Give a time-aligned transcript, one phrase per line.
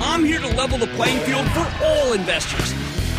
[0.00, 2.72] I'm here to level the playing field for all investors.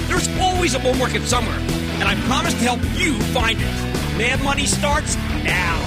[0.07, 4.17] There's always a bull market somewhere, and I promise to help you find it.
[4.17, 5.77] Mad Money starts now.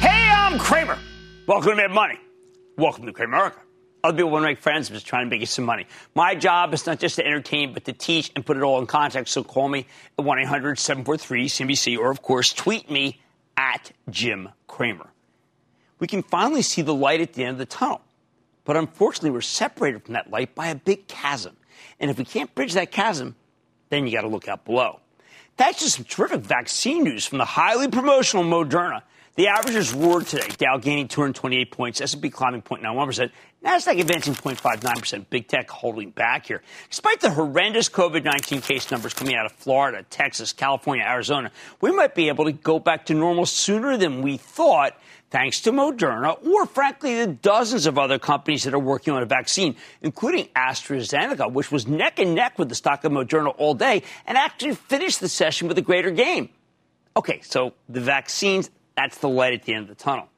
[0.00, 0.98] Hey, I'm Cramer.
[1.46, 2.20] Welcome to Mad Money.
[2.76, 3.56] Welcome to Cramerica.
[4.04, 4.90] Other people want to make friends.
[4.90, 5.86] I'm just trying to make you some money.
[6.14, 8.86] My job is not just to entertain, but to teach and put it all in
[8.86, 9.32] context.
[9.32, 9.86] So call me
[10.18, 13.18] at 1 800 743 CNBC or, of course, tweet me
[13.56, 15.08] at Jim Cramer.
[15.98, 18.02] We can finally see the light at the end of the tunnel.
[18.66, 21.56] But unfortunately, we're separated from that light by a big chasm.
[21.98, 23.36] And if we can't bridge that chasm,
[23.88, 25.00] then you got to look out below.
[25.56, 29.02] That's just some terrific vaccine news from the highly promotional Moderna.
[29.36, 30.48] The averages roared today.
[30.56, 33.30] Dow gaining 228 points, S&P climbing 0.91%,
[33.62, 35.26] Nasdaq advancing 0.59%.
[35.28, 36.62] Big tech holding back here.
[36.88, 42.14] Despite the horrendous COVID-19 case numbers coming out of Florida, Texas, California, Arizona, we might
[42.14, 44.98] be able to go back to normal sooner than we thought
[45.30, 49.26] thanks to Moderna or, frankly, the dozens of other companies that are working on a
[49.26, 54.02] vaccine, including AstraZeneca, which was neck and neck with the stock of Moderna all day
[54.26, 56.48] and actually finished the session with a greater gain.
[57.16, 60.28] Okay, so the vaccines, that's the light at the end of the tunnel.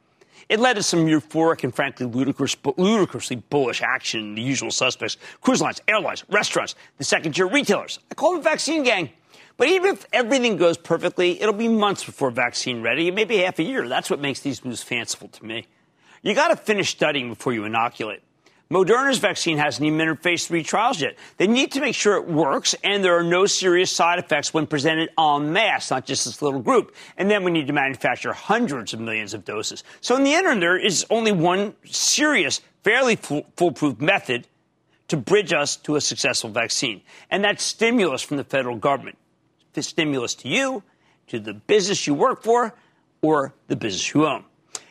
[0.49, 5.19] It led to some euphoric and frankly ludicrous, ludicrously bullish action in the usual suspects
[5.43, 7.99] cruise lines, airlines, restaurants, the second tier retailers.
[8.11, 9.11] I call them vaccine gang.
[9.59, 13.65] But even if everything goes perfectly, it'll be months before vaccine ready, maybe half a
[13.65, 13.89] year.
[13.89, 15.67] That's what makes these moves fanciful to me.
[16.23, 18.23] You got to finish studying before you inoculate.
[18.71, 21.17] Moderna's vaccine hasn't even entered phase three trials yet.
[21.39, 24.67] They need to make sure it works and there are no serious side effects when
[24.67, 26.95] presented en masse, not just this little group.
[27.17, 29.83] And then we need to manufacture hundreds of millions of doses.
[30.03, 34.47] So in the interim, there is only one serious, fairly foolproof method
[35.09, 37.01] to bridge us to a successful vaccine.
[37.31, 39.17] And that's stimulus from the federal government
[39.83, 40.83] stimulus to you,
[41.29, 42.75] to the business you work for,
[43.23, 44.45] or the business you own.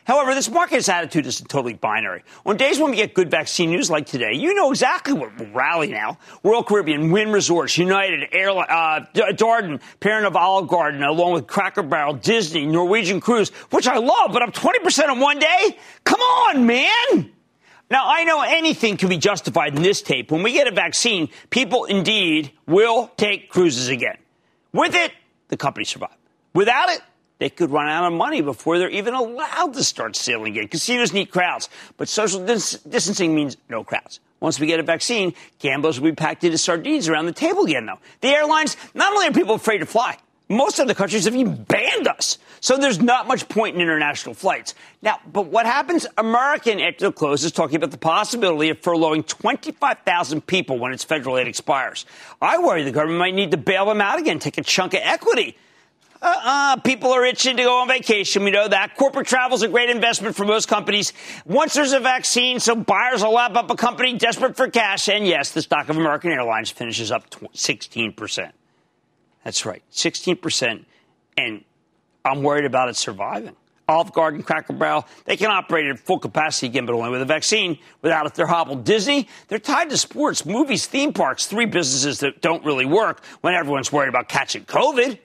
[0.08, 2.24] However, this market's attitude is totally binary.
[2.46, 5.48] On days when we get good vaccine news like today, you know exactly what will
[5.48, 6.18] rally now.
[6.44, 11.84] Royal Caribbean, Wynn Resorts, United, Airline, uh, Darden, parent of Olive Garden, along with Cracker
[11.84, 15.78] Barrel, Disney, Norwegian Cruise, which I love, but up 20% in one day?
[16.06, 17.34] Come on, man!
[17.92, 20.32] Now, I know anything can be justified in this tape.
[20.32, 24.18] When we get a vaccine, people indeed will take cruises again.
[24.78, 25.12] With it,
[25.48, 26.14] the company survived.
[26.54, 27.02] Without it,
[27.40, 30.68] they could run out of money before they're even allowed to start sailing again.
[30.68, 31.68] Casinos need crowds,
[31.98, 34.20] but social dis- distancing means no crowds.
[34.40, 37.88] Once we get a vaccine, gamblers will be packed into sardines around the table again,
[37.88, 37.98] though.
[38.22, 40.16] The airlines, not only are people afraid to fly,
[40.48, 42.38] most of the countries have even banned us.
[42.60, 44.76] So there's not much point in international flights.
[45.02, 46.08] Now, but what happens?
[46.18, 51.04] American after the close is talking about the possibility of furloughing 25,000 people when its
[51.04, 52.06] federal aid expires.
[52.42, 55.02] I worry the government might need to bail them out again, take a chunk of
[55.04, 55.56] equity.
[56.20, 58.44] Uh-uh, people are itching to go on vacation.
[58.44, 58.96] We know that.
[58.96, 61.14] Corporate travel is a great investment for most companies.
[61.46, 65.10] Once there's a vaccine, so buyers will lap up a company desperate for cash.
[65.10, 68.52] And yes, the stock of American Airlines finishes up 16%.
[69.44, 70.86] That's right, 16%.
[71.38, 71.64] And
[72.28, 73.56] I'm worried about it surviving.
[73.90, 77.26] Olive Garden, Cracker Barrel, they can operate at full capacity again, but only with a
[77.26, 77.80] vaccine.
[78.02, 78.84] Without it, they're hobbled.
[78.84, 83.54] Disney, they're tied to sports, movies, theme parks, three businesses that don't really work when
[83.54, 85.18] everyone's worried about catching COVID.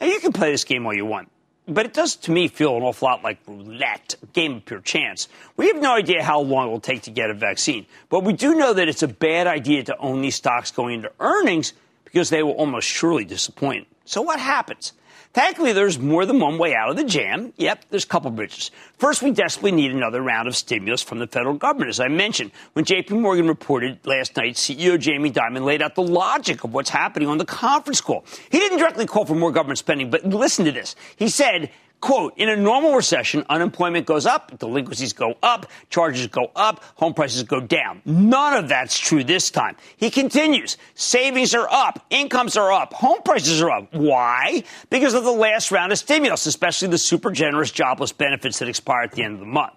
[0.00, 1.30] Now, you can play this game all you want,
[1.68, 4.80] but it does, to me, feel an awful lot like roulette, a game of pure
[4.80, 5.28] chance.
[5.58, 8.32] We have no idea how long it will take to get a vaccine, but we
[8.32, 11.74] do know that it's a bad idea to own these stocks going into earnings
[12.16, 13.86] because they will almost surely disappoint.
[14.06, 14.94] So what happens?
[15.34, 17.52] Thankfully, there's more than one way out of the jam.
[17.58, 18.70] Yep, there's a couple bridges.
[18.96, 21.90] First, we desperately need another round of stimulus from the federal government.
[21.90, 26.02] As I mentioned, when JP Morgan reported last night, CEO Jamie Dimon laid out the
[26.02, 28.24] logic of what's happening on the conference call.
[28.50, 30.96] He didn't directly call for more government spending, but listen to this.
[31.16, 36.50] He said, Quote, in a normal recession, unemployment goes up, delinquencies go up, charges go
[36.54, 38.02] up, home prices go down.
[38.04, 39.76] None of that's true this time.
[39.96, 43.94] He continues, savings are up, incomes are up, home prices are up.
[43.94, 44.62] Why?
[44.90, 49.02] Because of the last round of stimulus, especially the super generous jobless benefits that expire
[49.02, 49.72] at the end of the month.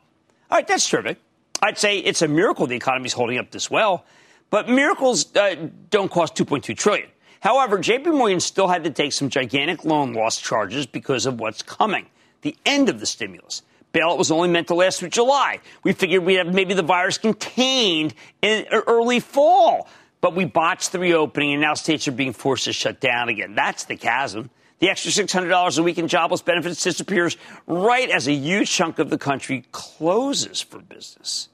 [0.52, 1.20] All right, that's terrific.
[1.62, 4.06] I'd say it's a miracle the economy is holding up this well,
[4.50, 7.10] but miracles uh, don't cost 2.2 trillion.
[7.42, 11.62] However, JP Morgan still had to take some gigantic loan loss charges because of what's
[11.62, 12.08] coming
[12.42, 13.64] the end of the stimulus.
[13.94, 15.60] Bailout was only meant to last through July.
[15.84, 19.88] We figured we'd have maybe the virus contained in early fall.
[20.22, 23.56] But we botched the reopening, and now states are being forced to shut down again.
[23.56, 24.50] That's the chasm.
[24.80, 27.36] The extra $600 a week in jobless benefits disappears
[27.68, 31.49] right as a huge chunk of the country closes for business.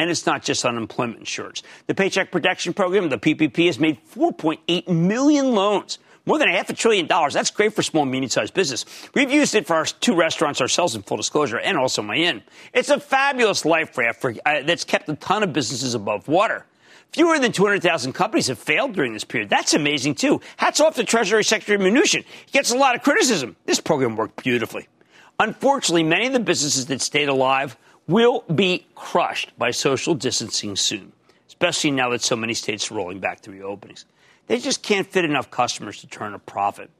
[0.00, 1.62] And it's not just unemployment insurance.
[1.86, 5.98] The Paycheck Protection Program, the PPP, has made 4.8 million loans.
[6.24, 7.34] More than a half a trillion dollars.
[7.34, 8.86] That's great for small, medium sized business.
[9.12, 12.42] We've used it for our two restaurants ourselves in full disclosure and also my inn.
[12.72, 16.64] It's a fabulous life raft for, uh, that's kept a ton of businesses above water.
[17.12, 19.50] Fewer than 200,000 companies have failed during this period.
[19.50, 20.40] That's amazing, too.
[20.56, 22.24] Hats off to Treasury Secretary Mnuchin.
[22.46, 23.54] He gets a lot of criticism.
[23.66, 24.88] This program worked beautifully.
[25.38, 27.76] Unfortunately, many of the businesses that stayed alive
[28.10, 31.12] will be crushed by social distancing soon,
[31.46, 34.04] especially now that so many states are rolling back the reopenings.
[34.48, 36.90] They just can't fit enough customers to turn a profit.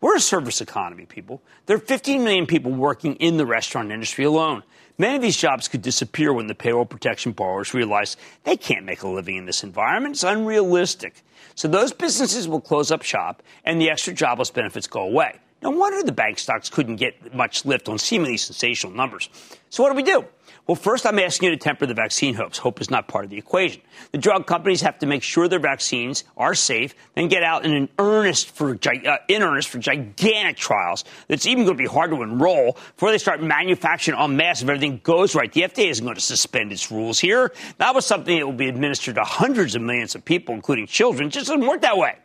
[0.00, 1.42] We're a service economy, people.
[1.66, 4.62] There are 15 million people working in the restaurant industry alone.
[4.98, 9.02] Many of these jobs could disappear when the payroll protection borrowers realize they can't make
[9.02, 10.14] a living in this environment.
[10.14, 11.22] It's unrealistic.
[11.54, 15.40] So those businesses will close up shop and the extra jobless benefits go away.
[15.62, 19.28] No wonder the bank stocks couldn't get much lift on seemingly sensational numbers.
[19.70, 20.24] So what do we do?
[20.68, 22.56] Well, first, I'm asking you to temper the vaccine hopes.
[22.56, 23.82] Hope is not part of the equation.
[24.12, 27.88] The drug companies have to make sure their vaccines are safe, then get out in
[27.98, 31.04] earnest for uh, in earnest for gigantic trials.
[31.26, 34.68] That's even going to be hard to enroll before they start manufacturing en masse if
[34.68, 35.52] everything goes right.
[35.52, 37.52] The FDA isn't going to suspend its rules here.
[37.78, 41.26] That was something that will be administered to hundreds of millions of people, including children.
[41.26, 42.18] It just doesn't work that way.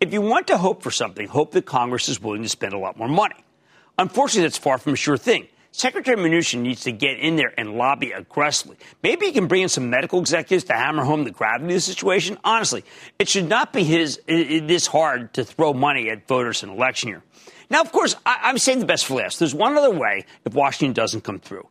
[0.00, 2.78] If you want to hope for something, hope that Congress is willing to spend a
[2.78, 3.34] lot more money.
[3.98, 5.48] Unfortunately, that's far from a sure thing.
[5.70, 8.76] Secretary Mnuchin needs to get in there and lobby aggressively.
[9.02, 11.80] Maybe he can bring in some medical executives to hammer home the gravity of the
[11.80, 12.38] situation.
[12.42, 12.84] Honestly,
[13.18, 17.22] it should not be his this hard to throw money at voters in election year.
[17.70, 19.38] Now, of course, I, am saying the best for last.
[19.38, 21.68] There's one other way if Washington doesn't come through,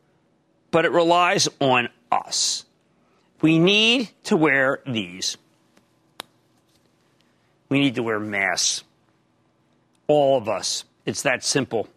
[0.70, 2.64] but it relies on us.
[3.40, 5.36] We need to wear these.
[7.68, 8.84] We need to wear masks.
[10.06, 10.84] All of us.
[11.04, 11.88] It's that simple.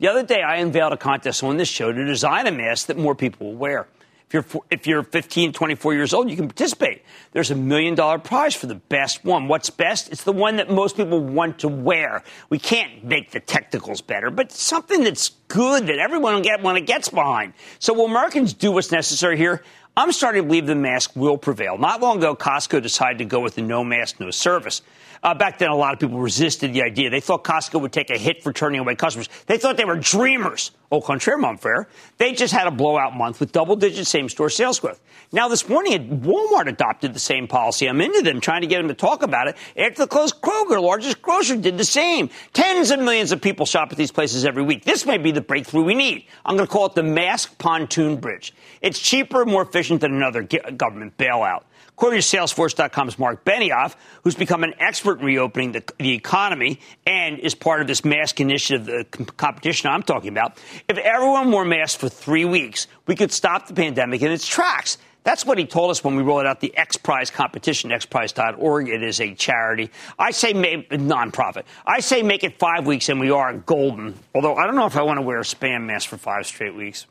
[0.00, 2.98] The other day, I unveiled a contest on this show to design a mask that
[2.98, 3.86] more people will wear.
[4.26, 7.02] If you're, if you're 15, 24 years old, you can participate.
[7.30, 9.46] There's a million dollar prize for the best one.
[9.46, 10.10] What's best?
[10.10, 12.24] It's the one that most people want to wear.
[12.50, 16.76] We can't make the technicals better, but something that's good that everyone will get when
[16.76, 17.52] it gets behind.
[17.78, 19.62] So will Americans do what's necessary here?
[19.96, 21.78] I'm starting to believe the mask will prevail.
[21.78, 24.82] Not long ago, Costco decided to go with the no mask, no service.
[25.24, 27.08] Uh, back then, a lot of people resisted the idea.
[27.08, 29.30] They thought Costco would take a hit for turning away customers.
[29.46, 30.70] They thought they were dreamers.
[30.92, 31.88] Au contraire, mon frere.
[32.18, 35.00] They just had a blowout month with double digit same store sales growth.
[35.32, 37.88] Now, this morning, Walmart adopted the same policy.
[37.88, 39.56] I'm into them, trying to get them to talk about it.
[39.78, 42.28] After the close, Kroger, largest grocer, did the same.
[42.52, 44.84] Tens of millions of people shop at these places every week.
[44.84, 46.26] This may be the breakthrough we need.
[46.44, 48.52] I'm going to call it the mask pontoon bridge.
[48.82, 51.62] It's cheaper, and more efficient than another government bailout.
[51.96, 57.38] According to Salesforce.com's Marc Benioff, who's become an expert in reopening the, the economy and
[57.38, 59.04] is part of this mask initiative, the
[59.36, 60.58] competition I'm talking about,
[60.88, 64.98] if everyone wore masks for three weeks, we could stop the pandemic in its tracks.
[65.22, 68.88] That's what he told us when we rolled out the X Prize competition, xprize.org.
[68.88, 69.90] It is a charity.
[70.18, 71.62] I say make, nonprofit.
[71.86, 74.18] I say make it five weeks and we are golden.
[74.34, 76.74] Although I don't know if I want to wear a spam mask for five straight
[76.74, 77.06] weeks.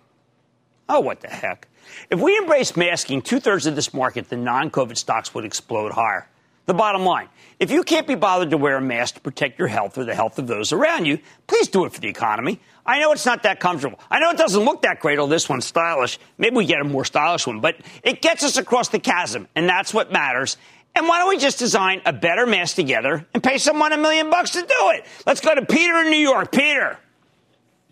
[0.89, 1.67] Oh, what the heck.
[2.09, 5.91] If we embrace masking two thirds of this market, the non COVID stocks would explode
[5.91, 6.27] higher.
[6.65, 7.27] The bottom line
[7.59, 10.15] if you can't be bothered to wear a mask to protect your health or the
[10.15, 12.59] health of those around you, please do it for the economy.
[12.85, 13.99] I know it's not that comfortable.
[14.09, 16.19] I know it doesn't look that great, Oh, this one's stylish.
[16.37, 19.67] Maybe we get a more stylish one, but it gets us across the chasm, and
[19.69, 20.57] that's what matters.
[20.95, 24.29] And why don't we just design a better mask together and pay someone a million
[24.29, 25.05] bucks to do it?
[25.25, 26.51] Let's go to Peter in New York.
[26.51, 26.99] Peter.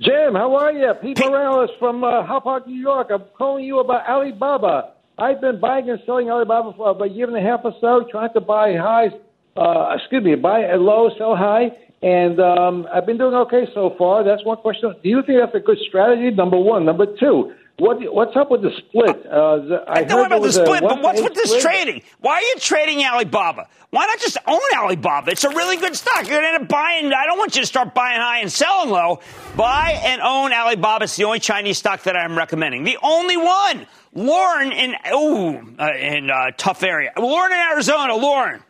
[0.02, 0.92] Jim, how are you?
[1.02, 1.26] Pete, Pete.
[1.30, 3.10] Morales from uh, Hauppauge, New York.
[3.14, 4.94] I'm calling you about Alibaba.
[5.20, 8.06] I've been buying and selling Alibaba for about a year and a half or so,
[8.10, 9.12] trying to buy highs.
[9.56, 11.70] uh, excuse me, buy at low, sell high,
[12.02, 14.24] and um, I've been doing okay so far.
[14.24, 14.96] That's one question.
[15.04, 16.32] Do you think that's a good strategy?
[16.36, 16.84] Number one.
[16.86, 17.54] Number two.
[17.82, 19.26] What, what's up with the split?
[19.26, 21.64] Uh, I, I know about the split, but what's with this split?
[21.64, 22.04] trading?
[22.20, 23.68] Why are you trading Alibaba?
[23.90, 25.32] Why not just own Alibaba?
[25.32, 26.28] It's a really good stock.
[26.28, 27.12] You're going to end up buying.
[27.12, 29.20] I don't want you to start buying high and selling low.
[29.56, 31.06] Buy and own Alibaba.
[31.06, 32.84] It's the only Chinese stock that I'm recommending.
[32.84, 33.88] The only one.
[34.14, 37.12] Lauren in oh uh, in uh, tough area.
[37.18, 38.16] Lauren in Arizona.
[38.16, 38.62] Lauren.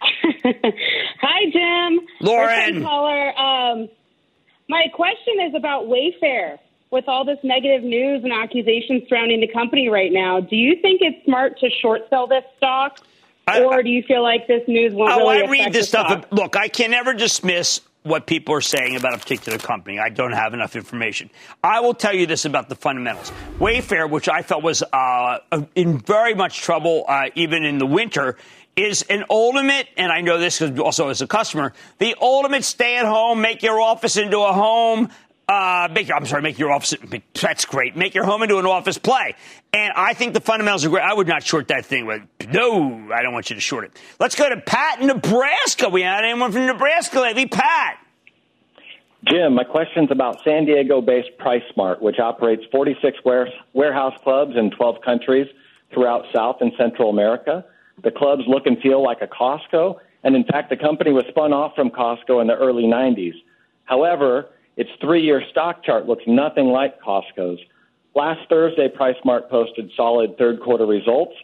[0.44, 2.06] Hi, Jim.
[2.20, 2.84] Lauren.
[2.84, 3.36] Caller.
[3.36, 3.88] Um,
[4.68, 6.58] my question is about Wayfair.
[6.90, 11.00] With all this negative news and accusations surrounding the company right now, do you think
[11.02, 13.00] it's smart to short sell this stock?
[13.48, 16.08] I, or do you feel like this news won't oh, really I read this stuff.
[16.08, 16.26] Stock?
[16.32, 19.98] Look, I can never dismiss what people are saying about a particular company.
[19.98, 21.28] I don't have enough information.
[21.62, 23.32] I will tell you this about the fundamentals.
[23.58, 25.38] Wayfair, which I felt was uh,
[25.74, 28.36] in very much trouble uh, even in the winter,
[28.76, 33.06] is an ultimate, and I know this also as a customer, the ultimate stay at
[33.06, 35.08] home, make your office into a home.
[35.48, 36.94] Uh, make your, I'm sorry, make your office,
[37.40, 37.96] that's great.
[37.96, 39.36] Make your home into an office play.
[39.72, 41.04] And I think the fundamentals are great.
[41.04, 42.06] I would not short that thing.
[42.48, 43.92] No, I don't want you to short it.
[44.18, 45.88] Let's go to Pat in Nebraska.
[45.88, 47.46] We had anyone from Nebraska lately?
[47.46, 47.98] Pat.
[49.28, 53.18] Jim, my question's about San Diego based Price PriceSmart, which operates 46
[53.72, 55.46] warehouse clubs in 12 countries
[55.92, 57.64] throughout South and Central America.
[58.02, 61.52] The clubs look and feel like a Costco, and in fact, the company was spun
[61.52, 63.34] off from Costco in the early 90s.
[63.84, 67.60] However, its three year stock chart looks nothing like Costco's.
[68.14, 71.34] Last Thursday, PriceSmart posted solid third quarter results.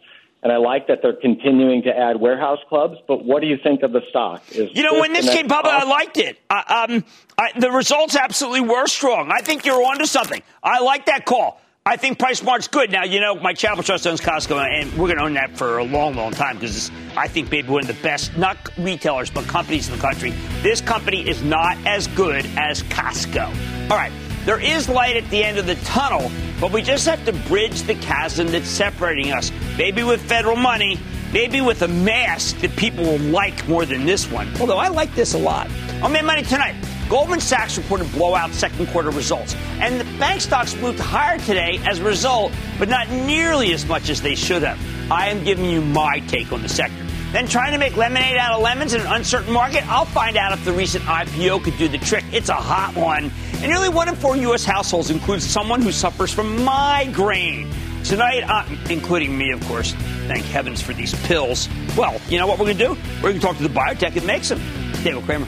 [0.41, 2.97] And I like that they're continuing to add warehouse clubs.
[3.07, 4.43] But what do you think of the stock?
[4.51, 6.37] Is you know, when this came public, I liked it.
[6.49, 7.05] Uh, um,
[7.37, 9.31] I, the results absolutely were strong.
[9.31, 10.43] I think you're onto something.
[10.61, 11.61] I like that call.
[11.85, 12.93] I think PriceSmart's good.
[12.93, 15.79] Now, you know, my Charitable Trust owns Costco, and we're going to own that for
[15.79, 19.45] a long, long time because I think maybe one of the best, not retailers, but
[19.47, 20.31] companies in the country.
[20.61, 23.89] This company is not as good as Costco.
[23.91, 24.13] All right,
[24.45, 27.81] there is light at the end of the tunnel, but we just have to bridge
[27.81, 29.51] the chasm that's separating us.
[29.77, 30.97] Maybe with federal money,
[31.33, 34.47] maybe with a mask that people will like more than this one.
[34.61, 35.69] Although I like this a lot.
[36.01, 36.75] On Mad Money tonight.
[37.09, 41.99] Goldman Sachs reported blowout second quarter results, and the bank stocks moved higher today as
[41.99, 44.79] a result, but not nearly as much as they should have.
[45.11, 47.03] I am giving you my take on the sector.
[47.33, 49.87] Then trying to make lemonade out of lemons in an uncertain market?
[49.87, 52.23] I'll find out if the recent IPO could do the trick.
[52.31, 53.31] It's a hot one.
[53.53, 54.63] And nearly one in four U.S.
[54.63, 57.73] households includes someone who suffers from migraine.
[58.03, 59.93] Tonight, uh, including me, of course,
[60.27, 61.69] thank heavens for these pills.
[61.97, 63.01] Well, you know what we're going to do?
[63.15, 64.61] We're going to talk to the biotech that makes them.
[65.03, 65.47] David Cramer.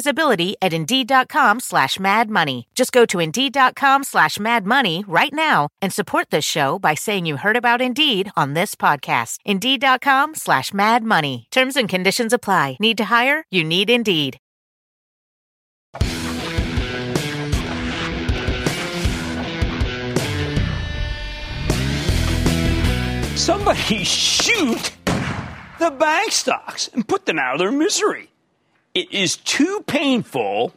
[0.00, 2.66] visibility at Indeed.com slash Mad Money.
[2.74, 7.26] Just go to Indeed.com slash Mad Money right now and support this show by saying
[7.26, 9.38] you heard about Indeed on this podcast.
[9.44, 11.46] Indeed.com slash Mad Money.
[11.50, 12.78] Terms and conditions apply.
[12.80, 13.44] Need to hire?
[13.50, 14.38] You need Indeed.
[23.36, 24.92] Somebody shoot
[25.78, 28.30] the bank stocks and put them out of their misery.
[28.92, 30.74] It is too painful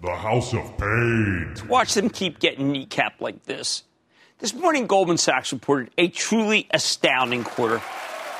[0.00, 1.52] The House of Pain.
[1.56, 3.84] to watch them keep getting kneecapped like this.
[4.38, 7.82] This morning, Goldman Sachs reported a truly astounding quarter.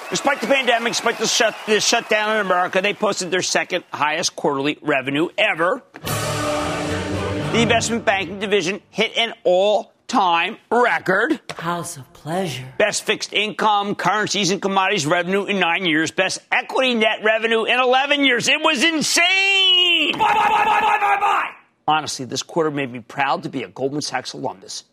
[0.09, 4.35] Despite the pandemic, despite the, shut, the shutdown in America, they posted their second highest
[4.35, 5.83] quarterly revenue ever.
[6.03, 11.40] The investment banking division hit an all time record.
[11.56, 12.66] House of Pleasure.
[12.78, 16.10] Best fixed income, currencies, and commodities revenue in nine years.
[16.10, 18.48] Best equity net revenue in 11 years.
[18.48, 20.12] It was insane.
[20.12, 21.50] Bye, bye, bye, bye, bye, bye, bye.
[21.88, 24.84] Honestly, this quarter made me proud to be a Goldman Sachs alumnus.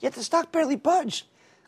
[0.00, 1.26] Yet the stock barely budged,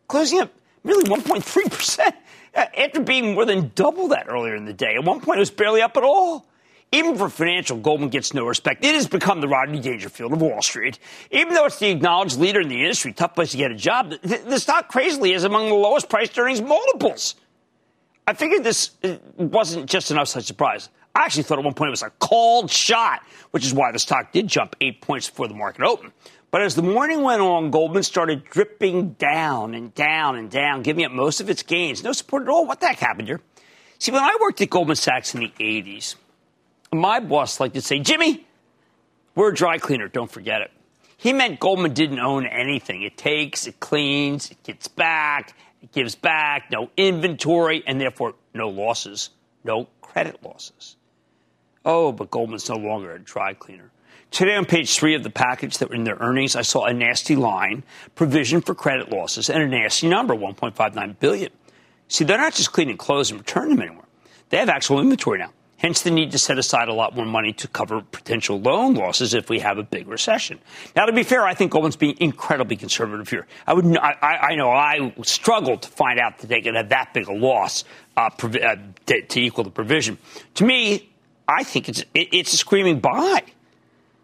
[0.09, 0.53] closing up
[0.83, 2.13] nearly 1.3%
[2.55, 4.95] after being more than double that earlier in the day.
[4.97, 6.47] At one point, it was barely up at all.
[6.93, 8.85] Even for financial, Goldman gets no respect.
[8.85, 10.99] It has become the Rodney Dangerfield of Wall Street.
[11.31, 14.11] Even though it's the acknowledged leader in the industry, tough place to get a job,
[14.11, 17.35] the, the stock crazily is among the lowest priced earnings multiples.
[18.27, 20.89] I figured this uh, wasn't just an upside surprise.
[21.15, 23.99] I actually thought at one point it was a called shot, which is why the
[23.99, 26.13] stock did jump eight points before the market opened.
[26.51, 31.05] But as the morning went on, Goldman started dripping down and down and down, giving
[31.05, 32.03] up most of its gains.
[32.05, 32.67] No support at all.
[32.67, 33.41] What the heck happened here?
[33.99, 36.17] See, when I worked at Goldman Sachs in the 80s,
[36.93, 38.47] my boss liked to say, Jimmy,
[39.35, 40.71] we're a dry cleaner, don't forget it.
[41.17, 43.03] He meant Goldman didn't own anything.
[43.03, 48.69] It takes, it cleans, it gets back, it gives back, no inventory, and therefore no
[48.69, 49.31] losses,
[49.65, 50.97] no credit losses.
[51.85, 53.91] Oh, but Goldman's no longer a dry cleaner.
[54.31, 56.93] Today, on page three of the package that were in their earnings, I saw a
[56.93, 61.51] nasty line, provision for credit losses, and a nasty number, 1.59 billion.
[62.09, 64.05] See, they're not just cleaning clothes and return them anywhere.
[64.51, 65.53] They have actual inventory now.
[65.79, 69.35] Hence the need to set aside a lot more money to cover potential loan losses
[69.35, 70.59] if we have a big recession.
[70.95, 73.47] Now, to be fair, I think Goldman's being incredibly conservative here.
[73.67, 77.13] I would, I, I know I struggled to find out that they could have that
[77.13, 77.85] big a loss
[78.17, 80.17] uh, uh, to, to equal the provision.
[80.55, 81.11] To me,
[81.47, 83.43] I think it's it, it's a screaming buy.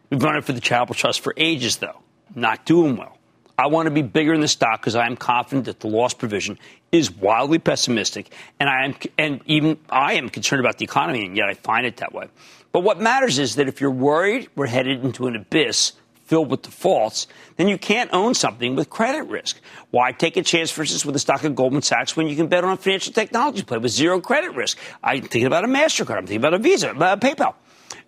[0.08, 2.00] We've run it for the Charitable Trust for ages, though.
[2.34, 3.18] Not doing well.
[3.62, 6.14] I want to be bigger in the stock because I am confident that the loss
[6.14, 6.58] provision
[6.90, 11.36] is wildly pessimistic, and I am, and even I am concerned about the economy, and
[11.36, 12.26] yet I find it that way.
[12.72, 15.92] But what matters is that if you're worried we're headed into an abyss
[16.24, 19.60] filled with defaults, then you can't own something with credit risk.
[19.92, 22.48] Why take a chance, for instance, with the stock of Goldman Sachs when you can
[22.48, 24.76] bet on a financial technology play with zero credit risk?
[25.04, 26.18] I'm thinking about a MasterCard.
[26.18, 27.54] I'm thinking about a Visa, uh, PayPal.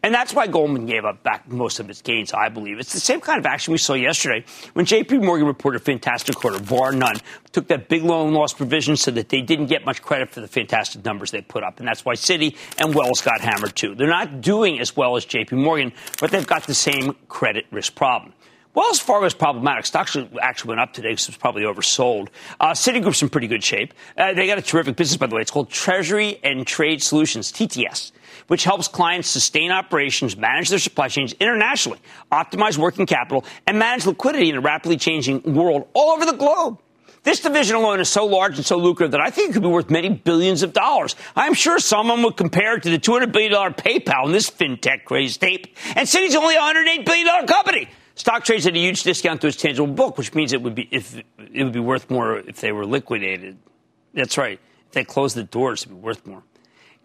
[0.03, 2.79] And that's why Goldman gave up back most of its gains, I believe.
[2.79, 4.45] It's the same kind of action we saw yesterday
[4.75, 7.17] when JP Morgan reported a fantastic quarter, bar none.
[7.53, 10.49] Took that big loan loss provision so that they didn't get much credit for the
[10.49, 11.79] fantastic numbers they put up.
[11.79, 13.95] And that's why Citi and Wells got hammered too.
[13.95, 17.95] They're not doing as well as JP Morgan, but they've got the same credit risk
[17.95, 18.33] problem.
[18.75, 19.87] Wells Fargo is problematic.
[19.87, 22.29] Stocks actually went up today because it's probably oversold.
[22.59, 23.95] Uh, Citigroup's in pretty good shape.
[24.19, 25.43] Uh, they got a terrific business, by the way.
[25.43, 28.11] It's called Treasury and Trade Solutions, TTS,
[28.49, 31.99] which helps clients sustain operations, manage their supply chains internationally,
[32.31, 36.79] optimize working capital, and manage liquidity in a rapidly changing world all over the globe.
[37.25, 39.69] This division alone is so large and so lucrative that I think it could be
[39.69, 41.17] worth many billions of dollars.
[41.35, 45.39] I'm sure someone would compare it to the $200 billion PayPal in this fintech craze
[45.39, 45.75] tape.
[45.97, 47.89] And Citi's only a $108 billion company.
[48.15, 50.87] Stock trades at a huge discount to its tangible book, which means it would be
[50.91, 53.57] if it would be worth more if they were liquidated.
[54.13, 54.61] That's right.
[54.89, 56.43] If they closed the doors, it'd be worth more.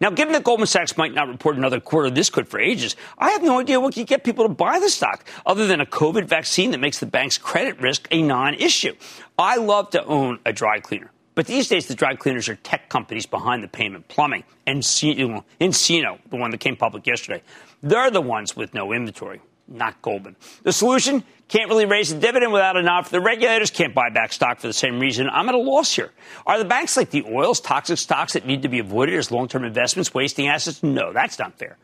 [0.00, 2.96] Now, given that Goldman Sachs might not report another quarter of this good for ages,
[3.18, 5.86] I have no idea what can get people to buy the stock other than a
[5.86, 8.94] COVID vaccine that makes the bank's credit risk a non-issue.
[9.38, 11.10] I love to own a dry cleaner.
[11.34, 14.44] But these days, the dry cleaners are tech companies behind the payment plumbing.
[14.66, 17.42] And nCino, the one that came public yesterday,
[17.82, 20.36] they're the ones with no inventory not Goldman.
[20.62, 24.32] The solution can't really raise the dividend without a nod the regulators, can't buy back
[24.32, 25.28] stock for the same reason.
[25.28, 26.10] I'm at a loss here.
[26.46, 29.48] Are the banks like the oils, toxic stocks that need to be avoided as long
[29.48, 30.82] term investments, wasting assets?
[30.82, 31.76] No, that's not fair.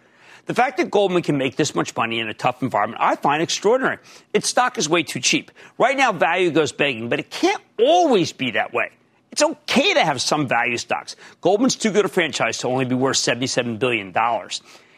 [0.47, 3.43] The fact that Goldman can make this much money in a tough environment, I find
[3.43, 3.99] extraordinary.
[4.33, 5.51] Its stock is way too cheap.
[5.77, 8.91] Right now, value goes begging, but it can't always be that way.
[9.33, 11.17] It's okay to have some value stocks.
[11.41, 14.15] Goldman's too good a franchise to only be worth $77 billion.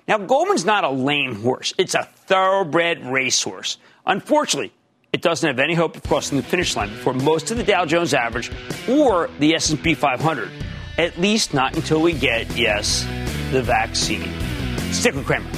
[0.09, 1.75] Now, Goldman's not a lame horse.
[1.77, 3.77] It's a thoroughbred racehorse.
[4.07, 4.73] Unfortunately,
[5.13, 7.85] it doesn't have any hope of crossing the finish line before most of the Dow
[7.85, 8.51] Jones average
[8.89, 10.51] or the S&P 500.
[10.97, 13.07] At least not until we get, yes,
[13.53, 14.33] the vaccine.
[14.93, 15.51] Stick with Cramer.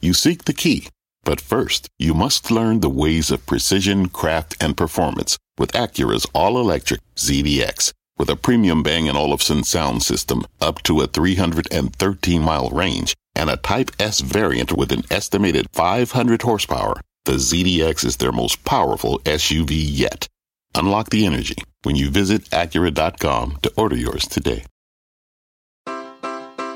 [0.00, 0.88] You seek the key,
[1.22, 7.00] but first, you must learn the ways of precision, craft, and performance with Acura's all-electric
[7.14, 7.92] ZDX.
[8.22, 13.56] With a premium Bang & Olufsen sound system up to a 313-mile range and a
[13.56, 19.70] Type S variant with an estimated 500 horsepower, the ZDX is their most powerful SUV
[19.72, 20.28] yet.
[20.76, 24.66] Unlock the energy when you visit Acura.com to order yours today.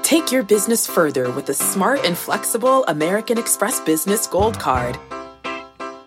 [0.03, 4.99] Take your business further with the smart and flexible American Express Business Gold Card.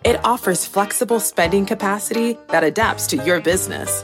[0.04, 4.04] It offers flexible spending capacity that adapts to your business.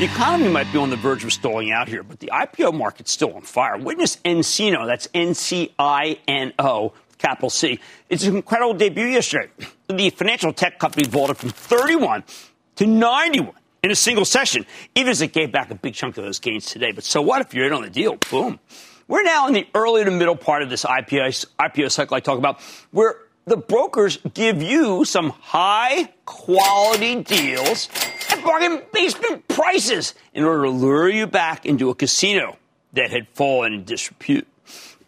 [0.00, 3.12] The economy might be on the verge of stalling out here, but the IPO market's
[3.12, 3.76] still on fire.
[3.76, 7.78] Witness nCino, that's N C I N O, capital C.
[8.08, 9.50] It's an incredible debut yesterday.
[9.90, 12.24] The financial tech company vaulted from 31
[12.76, 16.24] to 91 in a single session, even as it gave back a big chunk of
[16.24, 16.92] those gains today.
[16.92, 18.16] But so what if you're in on the deal?
[18.30, 18.58] Boom.
[19.06, 22.38] We're now in the early to middle part of this IPO, IPO cycle I talk
[22.38, 27.88] about, where the brokers give you some high quality deals
[28.30, 32.56] at bargain basement prices in order to lure you back into a casino
[32.92, 34.46] that had fallen in disrepute.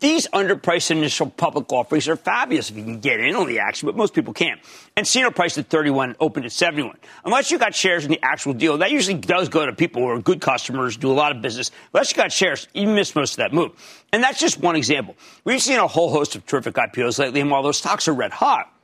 [0.02, 3.86] These underpriced initial public offerings are fabulous if you can get in on the action,
[3.86, 4.60] but most people can't.
[4.96, 6.96] And nCino priced at 31, opened at 71.
[7.24, 10.08] Unless you got shares in the actual deal, that usually does go to people who
[10.08, 11.70] are good customers, do a lot of business.
[11.94, 13.70] Unless you got shares, you miss most of that move.
[14.12, 15.14] And that's just one example.
[15.44, 18.32] We've seen a whole host of terrific IPOs lately, and while those stocks are red
[18.32, 18.74] hot,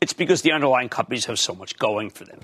[0.00, 2.40] it's because the underlying companies have so much going for them.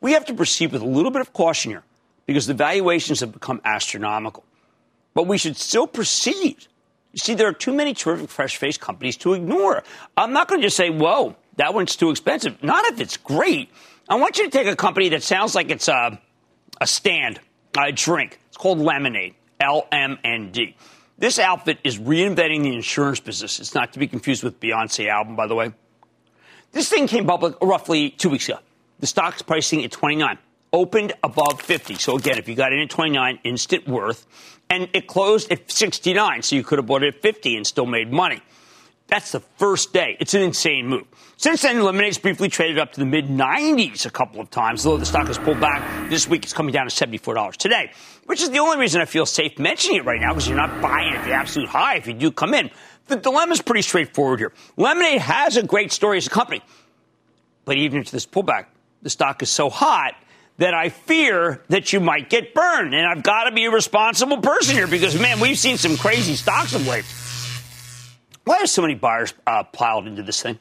[0.00, 1.84] We have to proceed with a little bit of caution here
[2.26, 4.42] because the valuations have become astronomical.
[5.14, 6.66] But we should still proceed
[7.14, 9.82] see, there are too many terrific fresh face companies to ignore.
[10.16, 12.62] I'm not going to just say, whoa, that one's too expensive.
[12.62, 13.70] Not if it's great.
[14.08, 16.20] I want you to take a company that sounds like it's a,
[16.80, 17.40] a stand,
[17.78, 18.38] a drink.
[18.48, 20.76] It's called Lemonade, L M N D.
[21.18, 23.60] This outfit is reinventing the insurance business.
[23.60, 25.72] It's not to be confused with Beyonce album, by the way.
[26.72, 28.58] This thing came public roughly two weeks ago.
[29.00, 30.38] The stock's pricing at 29,
[30.72, 31.94] opened above 50.
[31.96, 34.26] So again, if you got in at 29, instant worth
[34.70, 37.86] and it closed at 69, so you could have bought it at 50 and still
[37.86, 38.40] made money.
[39.08, 40.16] That's the first day.
[40.20, 41.04] It's an insane move.
[41.36, 44.96] Since then, Lemonade's briefly traded up to the mid 90s a couple of times, though
[44.96, 46.08] the stock has pulled back.
[46.08, 47.90] This week it's coming down to $74 today,
[48.26, 50.80] which is the only reason I feel safe mentioning it right now because you're not
[50.80, 52.70] buying at the absolute high if you do come in.
[53.08, 54.52] The dilemma is pretty straightforward here.
[54.76, 56.62] Lemonade has a great story as a company,
[57.64, 58.66] but even into this pullback,
[59.02, 60.14] the stock is so hot
[60.60, 62.94] that I fear that you might get burned.
[62.94, 66.36] And I've got to be a responsible person here because, man, we've seen some crazy
[66.36, 67.06] stocks of late.
[68.44, 70.58] Why are so many buyers uh, piled into this thing?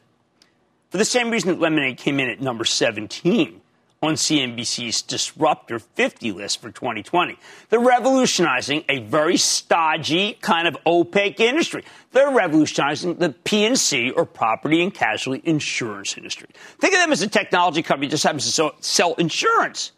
[0.89, 3.59] For the same reason that Lemonade came in at number 17
[4.01, 7.38] on CNBC's Disruptor 50 list for 2020.
[7.69, 11.83] They're revolutionizing a very stodgy, kind of opaque industry.
[12.12, 16.47] They're revolutionizing the P&C or property and casualty insurance industry.
[16.79, 19.91] Think of them as a technology company that just happens to sell insurance.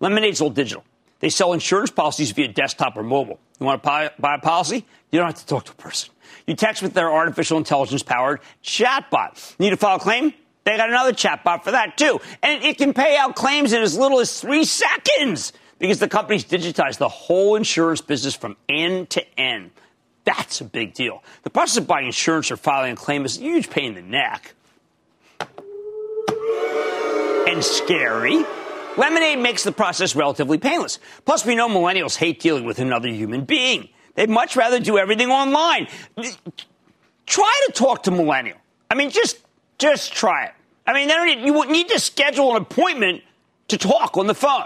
[0.00, 0.84] Lemonade's all digital.
[1.20, 3.40] They sell insurance policies via desktop or mobile.
[3.58, 4.86] You want to buy a policy?
[5.10, 6.10] You don't have to talk to a person.
[6.46, 9.58] You text with their artificial intelligence powered chatbot.
[9.58, 10.32] Need to file a claim?
[10.68, 12.20] They got another chatbot for that too.
[12.42, 16.44] And it can pay out claims in as little as three seconds because the company's
[16.44, 19.70] digitized the whole insurance business from end to end.
[20.24, 21.22] That's a big deal.
[21.42, 24.10] The process of buying insurance or filing a claim is a huge pain in the
[24.10, 24.52] neck.
[27.48, 28.44] And scary.
[28.98, 30.98] Lemonade makes the process relatively painless.
[31.24, 33.88] Plus, we know millennials hate dealing with another human being.
[34.16, 35.88] They'd much rather do everything online.
[37.24, 38.58] Try to talk to a millennial.
[38.90, 39.38] I mean, just
[39.78, 40.52] just try it.
[40.88, 43.22] I mean, you need to schedule an appointment
[43.68, 44.64] to talk on the phone.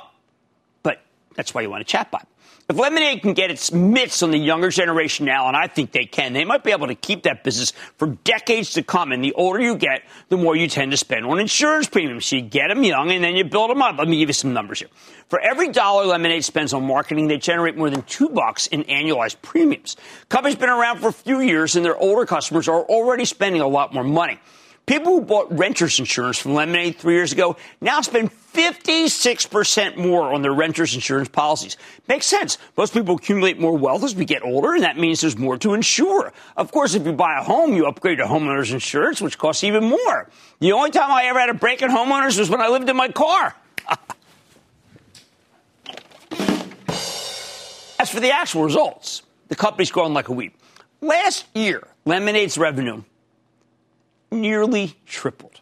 [0.85, 1.03] But
[1.35, 2.27] that's why you want a chatbot.
[2.71, 6.05] If Lemonade can get its mitts on the younger generation now, and I think they
[6.05, 9.11] can, they might be able to keep that business for decades to come.
[9.11, 12.27] And the older you get, the more you tend to spend on insurance premiums.
[12.27, 13.99] So you get them young and then you build them up.
[13.99, 14.89] Let me give you some numbers here.
[15.29, 19.43] For every dollar Lemonade spends on marketing, they generate more than two bucks in annualized
[19.43, 19.97] premiums.
[20.29, 23.69] Company's been around for a few years and their older customers are already spending a
[23.69, 24.39] lot more money.
[24.85, 30.43] People who bought renter's insurance from Lemonade three years ago now spend 56% more on
[30.43, 31.77] their renter's insurance policies.
[32.09, 32.59] Makes sense.
[32.77, 35.75] Most people accumulate more wealth as we get older, and that means there's more to
[35.75, 36.33] insure.
[36.57, 39.85] Of course, if you buy a home, you upgrade to homeowner's insurance, which costs even
[39.85, 40.29] more.
[40.59, 42.97] The only time I ever had a break in homeowners was when I lived in
[42.97, 43.55] my car.
[48.01, 50.53] as for the actual results, the company's growing like a weed.
[51.01, 53.05] Last year, Lemonade's revenue
[54.33, 55.61] nearly tripled.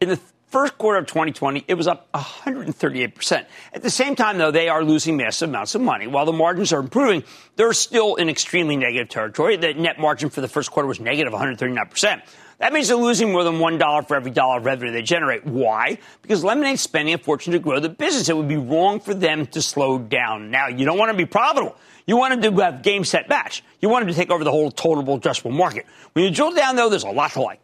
[0.00, 0.20] In the
[0.52, 3.46] first quarter of 2020, it was up 138%.
[3.72, 6.06] At the same time, though, they are losing massive amounts of money.
[6.06, 7.24] While the margins are improving,
[7.56, 9.56] they're still in extremely negative territory.
[9.56, 12.22] The net margin for the first quarter was negative 139%.
[12.58, 15.44] That means they're losing more than $1 for every dollar of revenue they generate.
[15.44, 15.98] Why?
[16.20, 18.28] Because Lemonade's spending a fortune to grow the business.
[18.28, 20.50] It would be wrong for them to slow down.
[20.50, 21.76] Now, you don't want to be profitable.
[22.06, 23.64] You wanted to have game set match.
[23.80, 25.86] You wanted to take over the whole total addressable market.
[26.12, 27.60] When you drill down, though, there's a lot to like.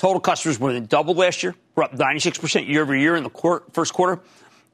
[0.00, 1.54] Total customers more than doubled last year.
[1.74, 4.18] We're up 96% year over year in the first quarter.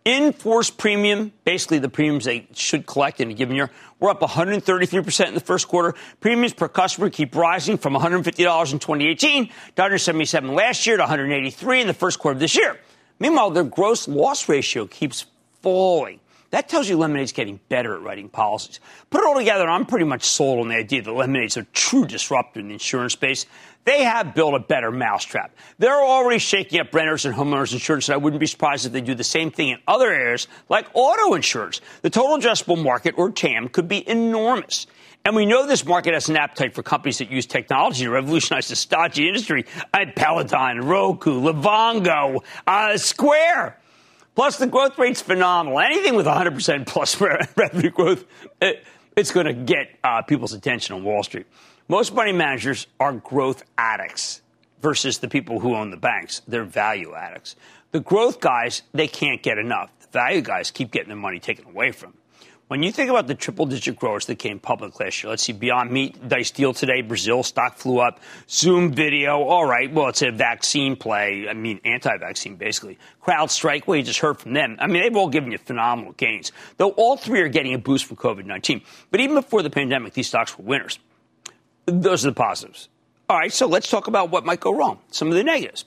[0.04, 4.20] In force premium, basically the premiums they should collect in a given year, we're up
[4.20, 5.96] 133% in the first quarter.
[6.20, 11.80] Premiums per customer keep rising from $150 in 2018 to 177 last year to 183
[11.80, 12.78] in the first quarter of this year.
[13.18, 15.26] Meanwhile, their gross loss ratio keeps
[15.60, 16.20] falling.
[16.50, 18.80] That tells you Lemonade's getting better at writing policies.
[19.11, 22.06] Put it all together, I'm pretty much sold on the idea that Lemonade's a true
[22.06, 23.46] disruptor in the insurance space.
[23.85, 25.54] They have built a better mousetrap.
[25.78, 29.00] They're already shaking up renters and homeowners insurance, and I wouldn't be surprised if they
[29.00, 31.80] do the same thing in other areas like auto insurance.
[32.02, 34.87] The total addressable market, or TAM, could be enormous.
[35.24, 38.68] And we know this market has an appetite for companies that use technology to revolutionize
[38.68, 39.66] the stodgy industry.
[39.92, 43.76] I had Peloton, Roku, Livongo, uh, Square.
[44.37, 45.81] Plus, the growth rate's phenomenal.
[45.81, 47.20] Anything with 100% plus
[47.57, 48.27] revenue growth,
[48.61, 48.85] it,
[49.16, 51.46] it's going to get uh, people's attention on Wall Street.
[51.88, 54.42] Most money managers are growth addicts
[54.83, 56.42] versus the people who own the banks.
[56.46, 57.57] They're value addicts.
[57.92, 59.90] The growth guys, they can't get enough.
[60.01, 62.20] The value guys keep getting their money taken away from them.
[62.68, 65.52] When you think about the triple digit growers that came public last year, let's see,
[65.52, 68.18] Beyond Meat, Dice deal today, Brazil stock flew up,
[68.50, 72.98] Zoom video, all right, well, it's a vaccine play, I mean, anti vaccine basically.
[73.22, 74.76] CrowdStrike, well, you just heard from them.
[74.81, 78.05] I mean, they've all given you phenomenal gains, though all three are getting a boost
[78.05, 78.81] from COVID 19.
[79.12, 80.98] But even before the pandemic, these stocks were winners.
[81.85, 82.88] Those are the positives.
[83.29, 85.85] All right, so let's talk about what might go wrong, some of the negatives.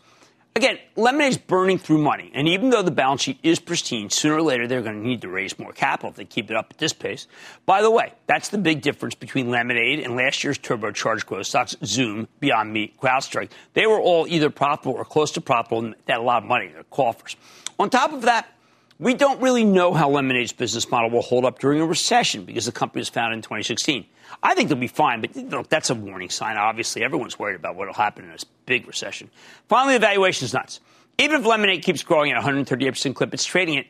[0.55, 4.41] Again, Lemonade's burning through money, and even though the balance sheet is pristine, sooner or
[4.41, 6.79] later they're going to need to raise more capital if they keep it up at
[6.79, 7.27] this pace.
[7.65, 11.75] By the way, that's the big difference between Lemonade and last year's turbocharged growth stocks,
[11.85, 13.51] Zoom, Beyond Meat, CrowdStrike.
[13.73, 16.65] They were all either profitable or close to profitable and had a lot of money
[16.67, 17.37] in their coffers.
[17.77, 18.51] On top of that,
[18.99, 22.65] we don't really know how Lemonade's business model will hold up during a recession because
[22.65, 24.05] the company was founded in 2016.
[24.43, 26.57] I think they'll be fine, but look, that's a warning sign.
[26.57, 29.31] Obviously, everyone's worried about what will happen in this big recession.
[29.69, 30.81] Finally, the is nuts.
[31.17, 33.85] Even if Lemonade keeps growing at 138% clip, it's trading at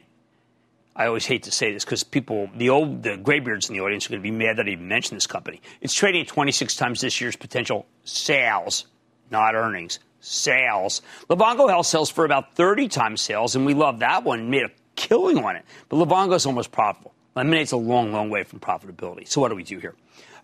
[0.95, 4.06] I always hate to say this because people, the old, the graybeards in the audience
[4.06, 5.62] are going to be mad that I even mentioned this company.
[5.80, 8.86] It's trading at 26 times this year's potential sales,
[9.32, 10.00] not earnings.
[10.19, 11.02] Sales.
[11.30, 14.50] Livongo Health sells for about 30 times sales, and we love that one.
[14.50, 15.63] Made a killing on it.
[15.88, 17.13] But Livongo is almost profitable.
[17.35, 19.27] Lemonade's a long, long way from profitability.
[19.27, 19.95] So what do we do here?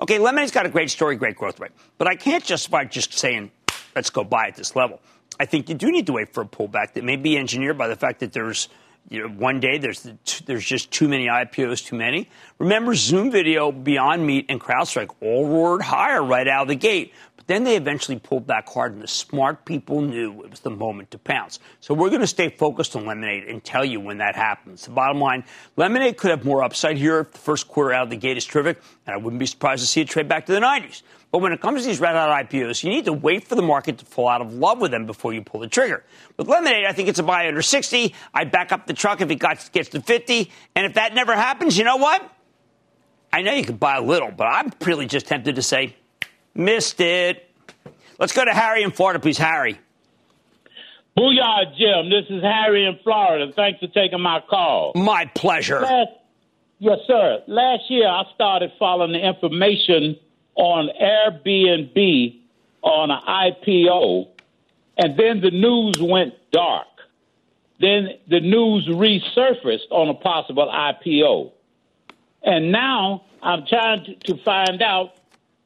[0.02, 1.72] Okay, Lemonade's got a great story, great growth rate.
[1.98, 3.52] But I can't justify just saying,
[3.96, 5.02] let's go buy at this level.
[5.40, 7.90] I think you do need to wait for a pullback that may be engineered by
[7.90, 8.70] the fact that there's
[9.10, 10.10] you know, one day there's
[10.46, 12.28] there's just too many IPOs, too many.
[12.58, 17.14] Remember, Zoom Video, Beyond Meat, and CrowdStrike all roared higher right out of the gate.
[17.48, 21.12] Then they eventually pulled back hard, and the smart people knew it was the moment
[21.12, 21.60] to pounce.
[21.80, 24.86] So we're going to stay focused on Lemonade and tell you when that happens.
[24.86, 25.44] The bottom line,
[25.76, 28.46] Lemonade could have more upside here if the first quarter out of the gate is
[28.46, 31.04] terrific, and I wouldn't be surprised to see it trade back to the 90s.
[31.32, 33.62] But when it comes to these red hot IPOs, you need to wait for the
[33.62, 36.04] market to fall out of love with them before you pull the trigger.
[36.38, 38.16] With Lemonade, I think it's a buy under 60.
[38.34, 40.52] I'd back up the truck if it gets to 50.
[40.76, 42.32] And if that never happens, you know what?
[43.34, 45.98] I know you could buy a little, but I'm really just tempted to say,
[46.56, 47.50] missed it.
[48.18, 49.38] Let's go to Harry in Florida, please.
[49.38, 49.78] Harry.
[51.18, 52.10] Booyah, Jim.
[52.10, 53.52] This is Harry in Florida.
[53.54, 54.92] Thanks for taking my call.
[54.96, 55.82] My pleasure.
[55.82, 56.12] Last,
[56.80, 57.44] yes, sir.
[57.48, 60.18] Last year, I started following the information
[60.56, 62.40] on Airbnb
[62.82, 64.28] on an IPO,
[64.98, 66.88] and then the news went dark.
[67.80, 71.52] Then the news resurfaced on a possible IPO.
[72.44, 75.16] And now I'm trying to find out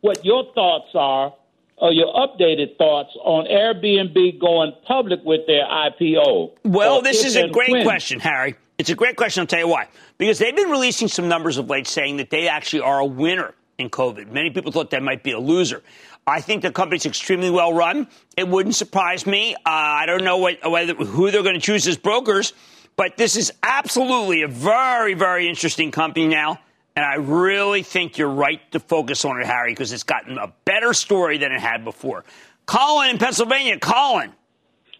[0.01, 1.33] what your thoughts are
[1.77, 6.51] or your updated thoughts on Airbnb going public with their IPO.
[6.65, 7.83] Well, this is a great when.
[7.83, 8.55] question, Harry.
[8.77, 9.41] It's a great question.
[9.41, 9.87] I'll tell you why.
[10.17, 13.53] Because they've been releasing some numbers of late saying that they actually are a winner
[13.77, 14.31] in COVID.
[14.31, 15.83] Many people thought they might be a loser.
[16.27, 18.07] I think the company's extremely well run.
[18.37, 19.55] It wouldn't surprise me.
[19.55, 22.53] Uh, I don't know what, whether, who they're going to choose as brokers,
[22.95, 26.59] but this is absolutely a very, very interesting company now.
[26.99, 30.51] And I really think you're right to focus on it, Harry, because it's gotten a
[30.65, 32.25] better story than it had before.
[32.65, 33.79] Colin in Pennsylvania.
[33.79, 34.33] Colin.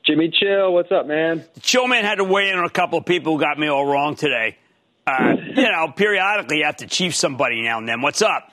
[0.05, 1.43] Jimmy Chill, what's up, man?
[1.55, 3.67] The Chill man had to weigh in on a couple of people who got me
[3.67, 4.57] all wrong today.
[5.05, 7.99] Uh, you know, periodically you have to chief somebody now and then.
[7.99, 8.49] What's up?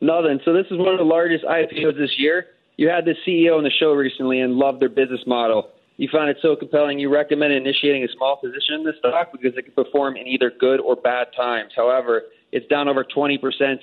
[0.00, 0.40] Nothing.
[0.42, 2.46] So this is one of the largest IPOs this year.
[2.78, 5.68] You had the CEO on the show recently and loved their business model.
[5.98, 9.58] You found it so compelling you recommended initiating a small position in the stock because
[9.58, 11.72] it can perform in either good or bad times.
[11.76, 13.38] However, it's down over 20%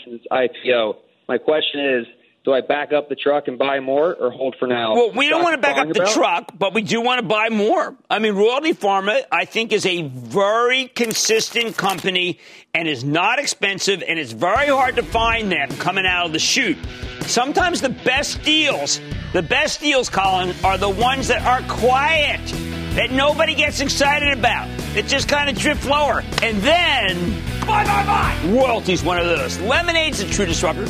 [0.05, 0.95] since IPO.
[1.27, 2.05] My question is,
[2.45, 4.95] do I back up the truck and buy more or hold for now?
[4.95, 6.13] Well, we don't want to back up the about?
[6.13, 7.95] truck, but we do want to buy more.
[8.09, 12.39] I mean, Royalty Pharma, I think, is a very consistent company
[12.73, 16.39] and is not expensive, and it's very hard to find them coming out of the
[16.39, 16.77] chute.
[17.23, 19.01] Sometimes the best deals,
[19.33, 22.39] the best deals, Colin, are the ones that are quiet,
[22.95, 26.23] that nobody gets excited about, It just kind of drift lower.
[26.41, 28.49] And then, buy, buy, buy.
[28.49, 29.59] Royalty's one of those.
[29.59, 30.85] Lemonade's a true disruptor.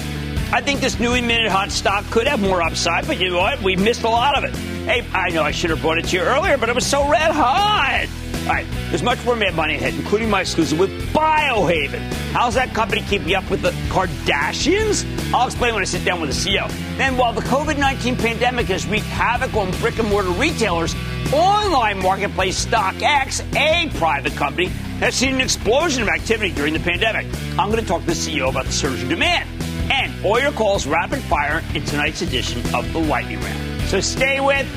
[0.51, 3.61] I think this newly minted hot stock could have more upside, but you know what?
[3.61, 4.55] We missed a lot of it.
[4.55, 7.07] Hey, I know I should have brought it to you earlier, but it was so
[7.07, 8.07] red hot.
[8.43, 11.99] All right, there's much more Mad Money ahead, including my exclusive with Biohaven.
[12.31, 15.05] How's that company keeping up with the Kardashians?
[15.31, 16.67] I'll explain when I sit down with the CEO.
[16.97, 20.95] Then, while the COVID 19 pandemic has wreaked havoc on brick and mortar retailers,
[21.33, 24.67] online marketplace StockX, a private company,
[24.99, 27.27] has seen an explosion of activity during the pandemic.
[27.57, 29.47] I'm going to talk to the CEO about the surge in demand
[29.91, 33.81] and all your calls rapid fire in tonight's edition of the Lightning Round.
[33.89, 34.67] So stay with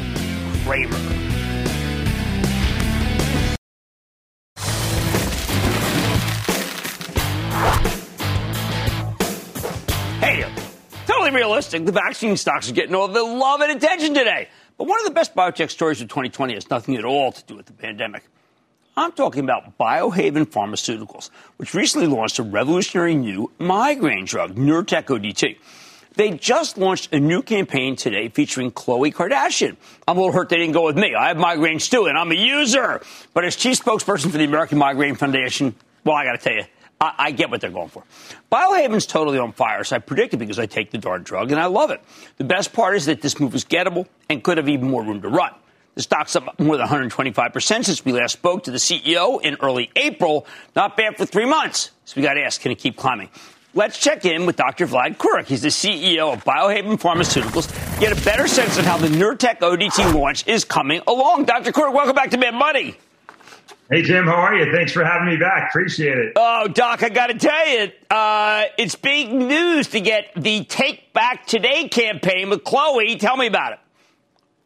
[0.65, 0.97] Cramer.
[10.21, 10.47] Hey,
[11.07, 11.85] totally realistic.
[11.85, 14.49] The vaccine stocks are getting all the love and attention today.
[14.79, 17.57] But one of the best biotech stories of 2020 has nothing at all to do
[17.57, 18.25] with the pandemic.
[18.97, 25.57] I'm talking about Biohaven Pharmaceuticals, which recently launched a revolutionary new migraine drug, Nurtec ODT.
[26.15, 29.77] They just launched a new campaign today featuring Khloe Kardashian.
[30.07, 31.15] I'm a little hurt they didn't go with me.
[31.15, 33.01] I have migraines too, and I'm a user.
[33.33, 36.65] But as chief spokesperson for the American Migraine Foundation, well, I got to tell you,
[37.03, 38.05] I, I, get what they're going for.
[38.51, 41.67] Biohaven's totally on fire, so I predicted because I take the darn drug, and I
[41.67, 42.01] love it.
[42.37, 45.21] The best part is that this move is gettable and could have even more room
[45.23, 45.53] to run.
[45.97, 49.91] The stock's up more than 125% since we last spoke to the CEO in early
[49.97, 50.47] April.
[50.77, 51.91] Not bad for three months.
[52.05, 53.29] So we got to ask, can it keep climbing?
[53.75, 54.87] Let's check in with Dr.
[54.87, 55.47] Vlad Coric.
[55.47, 57.69] He's the CEO of Biohaven Pharmaceuticals.
[58.01, 61.47] Get a better sense of how the Nurtec ODT launch is coming along.
[61.47, 61.73] Dr.
[61.73, 62.97] Coric, welcome back to Mad Money.
[63.93, 64.73] Hey, Jim, how are you?
[64.73, 65.69] Thanks for having me back.
[65.69, 66.33] Appreciate it.
[66.35, 71.13] Oh, Doc, I got to tell you, uh, it's big news to get the Take
[71.13, 73.21] Back Today campaign with Khloe.
[73.21, 73.79] Tell me about it.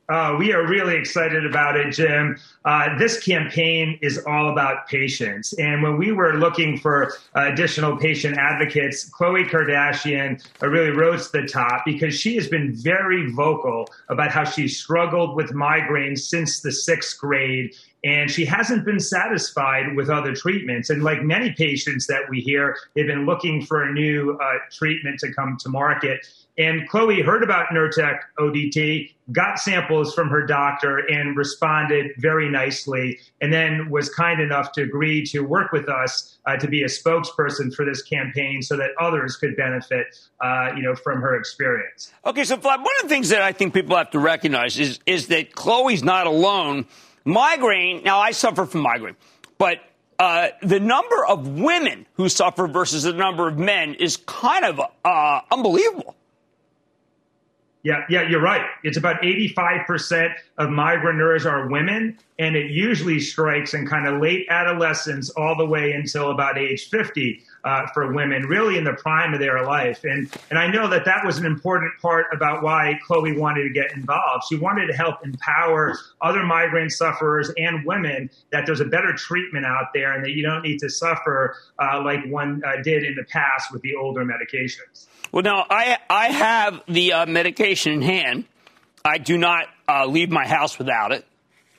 [0.08, 2.38] Uh, we are really excited about it, Jim.
[2.64, 5.52] Uh, this campaign is all about patients.
[5.54, 11.30] And when we were looking for uh, additional patient advocates, Khloe Kardashian uh, really rose
[11.30, 16.20] to the top because she has been very vocal about how she struggled with migraines
[16.20, 17.74] since the sixth grade.
[18.06, 20.90] And she hasn't been satisfied with other treatments.
[20.90, 25.18] And like many patients that we hear, they've been looking for a new uh, treatment
[25.20, 26.24] to come to market.
[26.56, 33.18] And Khloe heard about Nurtec ODT, got samples from her doctor, and responded very nicely.
[33.40, 36.86] And then was kind enough to agree to work with us uh, to be a
[36.86, 40.06] spokesperson for this campaign, so that others could benefit,
[40.40, 42.12] uh, you know, from her experience.
[42.24, 45.00] Okay, so Vlad, one of the things that I think people have to recognize is
[45.06, 46.86] is that Khloe's not alone.
[47.26, 48.02] Migraine.
[48.04, 49.16] Now, I suffer from migraine,
[49.58, 49.80] but
[50.18, 54.80] uh, the number of women who suffer versus the number of men is kind of
[55.04, 56.14] uh, unbelievable.
[57.82, 58.66] Yeah, yeah, you're right.
[58.82, 64.46] It's about 85% of migraineurs are women, and it usually strikes in kind of late
[64.50, 69.34] adolescence all the way until about age 50 uh, for women, really in the prime
[69.34, 70.04] of their life.
[70.04, 73.70] And, and I know that that was an important part about why Khloe wanted to
[73.70, 74.44] get involved.
[74.48, 79.66] She wanted to help empower other migraine sufferers and women that there's a better treatment
[79.66, 83.16] out there and that you don't need to suffer uh, like one uh, did in
[83.16, 85.08] the past with the older medications.
[85.32, 88.44] Well, now I I have the uh, medication in hand.
[89.04, 91.26] I do not uh, leave my house without it.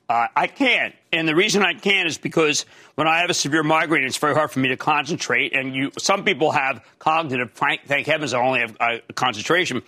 [0.09, 0.95] Uh, I can't.
[1.11, 4.33] And the reason I can is because when I have a severe migraine, it's very
[4.33, 5.53] hard for me to concentrate.
[5.53, 9.83] And you, some people have cognitive, thank, heavens I only have uh, concentration.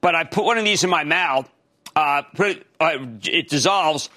[0.00, 1.50] But I put one of these in my mouth,
[1.96, 4.10] uh, it, uh, it dissolves,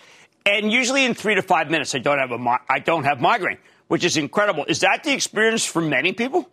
[0.45, 3.58] and usually in three to five minutes, I don't have a, I don't have migraine,
[3.88, 4.66] which is incredible.
[4.66, 6.49] Is that the experience for many people?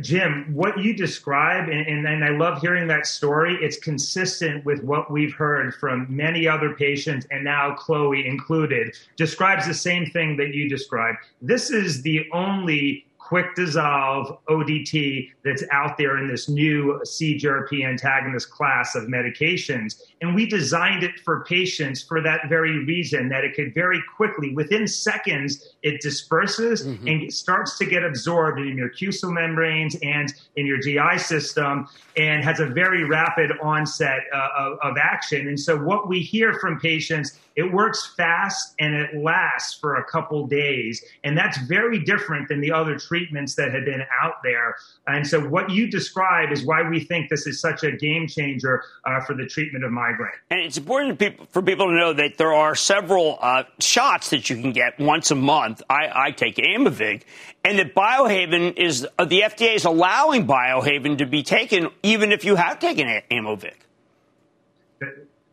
[0.00, 4.82] Jim, what you describe, and, and, and, I love hearing that story, it's consistent with
[4.82, 10.36] what we've heard from many other patients, and now Khloe included, describes the same thing
[10.36, 11.18] that you described.
[11.40, 18.50] This is the only quick dissolve ODT that's out there in this new CGRP antagonist
[18.50, 20.02] class of medications.
[20.20, 24.52] And we designed it for patients for that very reason that it could very quickly,
[24.52, 27.06] within seconds, it disperses mm-hmm.
[27.06, 32.44] and starts to get absorbed in your mucosal membranes and in your GI system and
[32.44, 35.48] has a very rapid onset uh, of, of action.
[35.48, 40.04] And so, what we hear from patients it works fast and it lasts for a
[40.04, 41.04] couple days.
[41.24, 44.76] And that's very different than the other treatments that have been out there.
[45.06, 48.84] And so, what you describe is why we think this is such a game changer
[49.04, 50.32] uh, for the treatment of migraine.
[50.50, 51.20] And it's important
[51.50, 55.30] for people to know that there are several uh, shots that you can get once
[55.30, 55.69] a month.
[55.88, 57.22] I, I take Aimovig,
[57.64, 62.44] and that Biohaven is uh, the FDA is allowing Biohaven to be taken even if
[62.44, 63.74] you have taken Aimovig.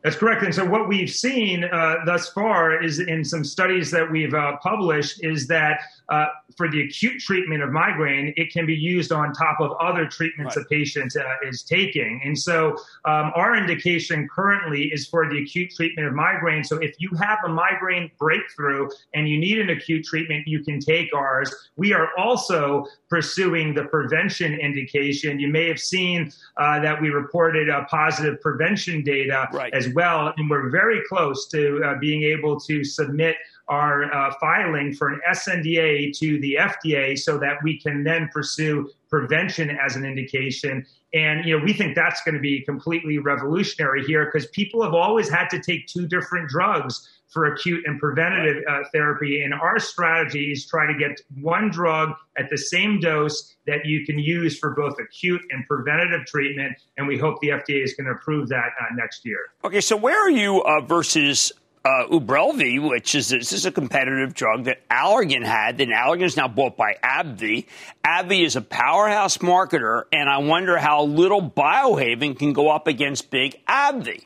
[0.03, 0.43] That's correct.
[0.43, 4.57] And so what we've seen uh, thus far is in some studies that we've uh,
[4.63, 9.33] published is that uh, for the acute treatment of migraine, it can be used on
[9.33, 10.65] top of other treatments right.
[10.65, 12.21] a patient uh, is taking.
[12.23, 16.63] And so um, our indication currently is for the acute treatment of migraine.
[16.63, 20.79] So if you have a migraine breakthrough and you need an acute treatment, you can
[20.79, 21.53] take ours.
[21.75, 25.39] We are also pursuing the prevention indication.
[25.39, 29.73] You may have seen uh, that we reported positive prevention data right.
[29.73, 33.35] as well, and we're very close to uh, being able to submit
[33.67, 38.89] our uh, filing for an SNDA to the FDA so that we can then pursue
[39.09, 40.85] prevention as an indication.
[41.13, 44.93] And you know, we think that's going to be completely revolutionary here because people have
[44.93, 49.43] always had to take two different drugs for acute and preventative uh, therapy.
[49.43, 54.05] And our strategy is try to get one drug at the same dose that you
[54.05, 56.77] can use for both acute and preventative treatment.
[56.97, 59.39] And we hope the FDA is going to approve that uh, next year.
[59.63, 61.51] Okay, so where are you uh, versus
[61.87, 66.35] uh, Ubrelvy, which is this is a competitive drug that Allergan had, and Allergan is
[66.35, 67.65] now bought by AbbVie.
[68.03, 73.31] AbbVie is a powerhouse marketer, and I wonder how little Biohaven can go up against
[73.31, 74.25] big AbbVie.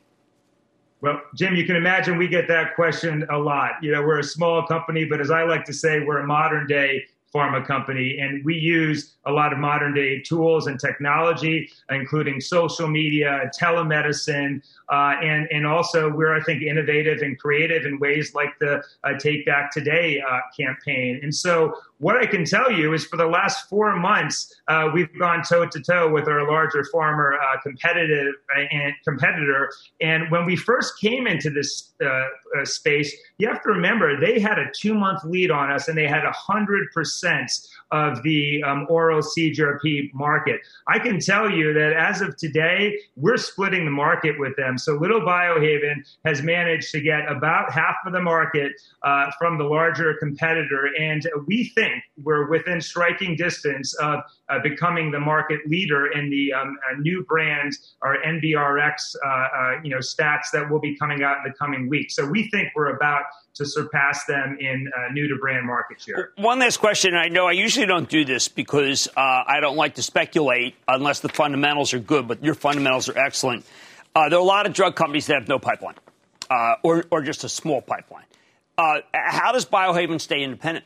[1.02, 3.74] Well, Jim, you can imagine we get that question a lot.
[3.84, 6.66] You know, we're a small company, but as I like to say, we're a modern
[6.66, 8.18] day pharma company.
[8.20, 14.62] And we use a lot of modern day tools and technology, including social media, telemedicine,
[14.90, 19.18] uh, and, and also we're, I think, innovative and creative in ways like the uh,
[19.18, 21.20] Take Back Today uh, campaign.
[21.24, 25.08] And so what I can tell you is for the last four months, uh, we've
[25.20, 29.70] gone toe to toe with our larger pharma uh, competitive uh, and competitor.
[30.02, 31.94] And when we first came into this
[32.64, 36.08] space, you have to remember they had a two month lead on us and they
[36.08, 40.62] had 100% of the um, oral CGRP market.
[40.88, 44.80] I can tell you that as of today, we're splitting the market with them.
[44.80, 48.72] So Little Biohaven has managed to get about half of the market
[49.04, 50.90] uh, from the larger competitor.
[50.98, 51.91] And we think
[52.24, 54.20] we're within striking distance of
[54.50, 59.72] uh, becoming the market leader in the um, uh, new brands or NBRX, uh, uh,
[59.84, 62.16] you know, stats that will be coming out in the coming weeks.
[62.16, 63.24] So we think we're about
[63.56, 66.32] to surpass them in uh, new to brand market share.
[66.38, 67.16] One last question.
[67.16, 71.20] I know I usually don't do this because uh, I don't like to speculate unless
[71.20, 73.66] the fundamentals are good, but your fundamentals are excellent.
[74.14, 75.96] There are a lot of drug companies that have no pipeline
[76.84, 78.26] or, or just a small pipeline.
[78.78, 80.86] How does Biohaven stay independent?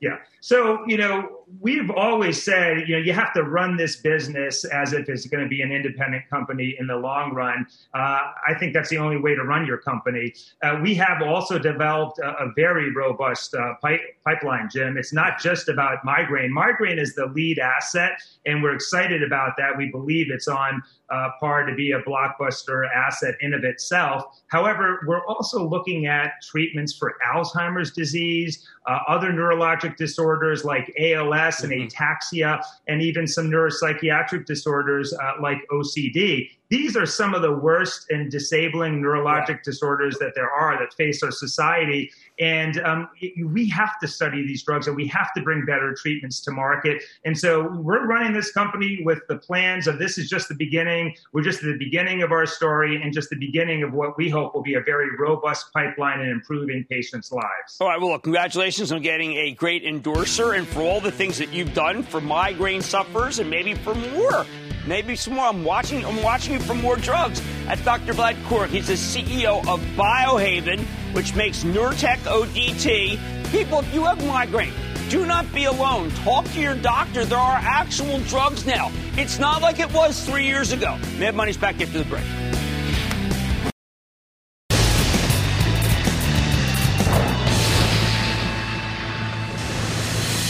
[0.00, 0.18] Yeah.
[0.44, 4.92] So, you know, we've always said, you know, you have to run this business as
[4.92, 7.66] if it's going to be an independent company in the long run.
[7.94, 10.34] Uh, I think that's the only way to run your company.
[10.62, 14.98] Uh, we have also developed a, a very robust uh, pipe, pipeline, Jim.
[14.98, 16.52] It's not just about migraine.
[16.52, 18.12] Migraine is the lead asset,
[18.44, 19.78] and we're excited about that.
[19.78, 24.24] We believe it's on uh, par to be a blockbuster asset in of itself.
[24.48, 30.33] However, we're also looking at treatments for Alzheimer's disease, uh, other neurologic disorders
[30.64, 31.86] like ALS and mm-hmm.
[31.86, 36.50] ataxia, and even some neuropsychiatric disorders uh, like OCD.
[36.70, 41.22] These are some of the worst and disabling neurologic disorders that there are that face
[41.22, 42.10] our society.
[42.40, 43.08] And um,
[43.44, 47.02] we have to study these drugs and we have to bring better treatments to market.
[47.24, 51.14] And so we're running this company with the plans of this is just the beginning.
[51.32, 54.30] We're just at the beginning of our story and just the beginning of what we
[54.30, 57.76] hope will be a very robust pipeline in improving patients' lives.
[57.78, 58.00] All right.
[58.00, 61.74] Well, look, congratulations on getting a great endorser and for all the things that you've
[61.74, 64.46] done for migraine sufferers and maybe for more
[64.86, 65.46] maybe some more.
[65.46, 66.04] I'm watching.
[66.04, 67.42] I'm watching you for more drugs.
[67.66, 68.14] At Dr.
[68.14, 70.80] Vlad Coric, he's the CEO of Biohaven,
[71.12, 73.50] which makes Nurtec ODT.
[73.50, 74.72] People, if you have migraine,
[75.08, 76.10] do not be alone.
[76.10, 77.24] Talk to your doctor.
[77.24, 78.90] There are actual drugs now.
[79.16, 80.96] It's not like it was three years ago.
[81.18, 82.24] Mad Money's back after the break.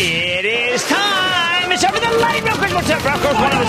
[0.00, 1.13] It is time.
[1.74, 2.72] It's time for the lightning round.
[2.72, 3.34] What's up, Broncos?
[3.34, 3.66] One of the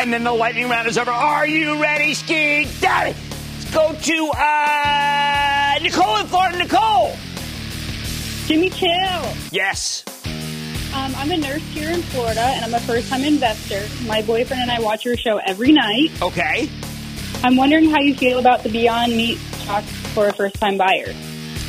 [0.00, 1.12] And then the lightning round is over.
[1.12, 3.14] Are you ready, Ski Daddy?
[3.52, 6.58] Let's go to uh, Nicole in Florida.
[6.58, 7.14] Nicole.
[8.46, 9.32] Jimmy Chill.
[9.52, 10.02] Yes.
[10.92, 13.86] Um, I'm a nurse here in Florida, and I'm a first-time investor.
[14.08, 16.10] My boyfriend and I watch your show every night.
[16.20, 16.68] Okay.
[17.44, 21.14] I'm wondering how you feel about the Beyond Meat stock for a first-time buyer.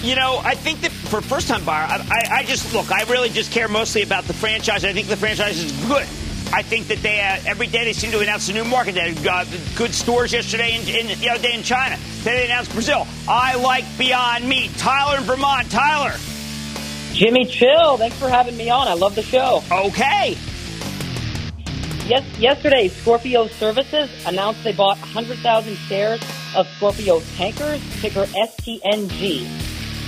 [0.02, 2.91] You know, I think that for first time buyer, I, I, I, just look.
[2.91, 4.86] I really just care mostly about the franchise.
[4.86, 6.08] I think the franchise is good.
[6.54, 8.93] I think that they uh, every day they seem to announce a new market.
[8.93, 9.45] They had uh,
[9.76, 11.98] good stores yesterday in, in the other day in China.
[12.20, 13.08] Today they announced Brazil.
[13.28, 14.72] I like Beyond Meat.
[14.78, 15.70] Tyler in Vermont.
[15.72, 16.16] Tyler.
[17.14, 18.88] Jimmy Chill, thanks for having me on.
[18.88, 19.64] I love the show.
[19.72, 20.38] Okay.
[22.06, 26.22] Yes, yesterday, Scorpio Services announced they bought 100,000 shares
[26.56, 29.66] of Scorpio Tankers, ticker STNG.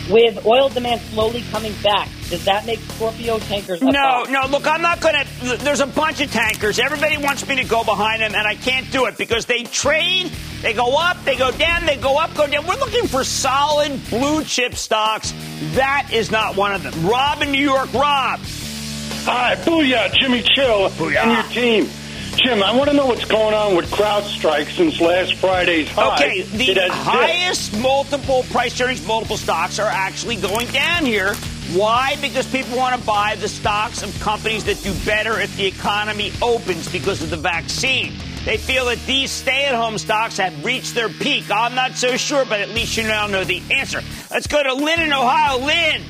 [0.10, 3.82] With oil demand slowly coming back, does that make Scorpio tankers?
[3.82, 4.48] no, no.
[4.50, 5.58] Look, I'm not going to.
[5.58, 6.80] There's a bunch of tankers.
[6.80, 10.32] Everybody wants me to go behind them, and I can't do it because they trade.
[10.62, 12.66] They go up, they go down, they go up, go down.
[12.66, 15.32] We're looking for solid blue chip stocks.
[15.74, 17.08] That is not one of them.
[17.08, 18.40] Rob in New York, Rob.
[19.26, 21.18] Hi, booyah, Jimmy Chill booyah.
[21.24, 21.90] and your team.
[22.44, 26.14] Jim, I want to know what's going on with CrowdStrike since last Friday's high.
[26.14, 27.84] Okay, the highest dipped.
[27.84, 31.36] multiple price earnings multiple stocks are actually going down here.
[31.74, 32.16] Why?
[32.22, 36.32] Because people want to buy the stocks of companies that do better if the economy
[36.42, 38.14] opens because of the vaccine.
[38.46, 41.52] They feel that these stay at home stocks have reached their peak.
[41.52, 44.02] I'm not so sure, but at least you now know the answer.
[44.32, 45.60] Let's go to Lynn in Ohio.
[45.60, 46.04] Lynn.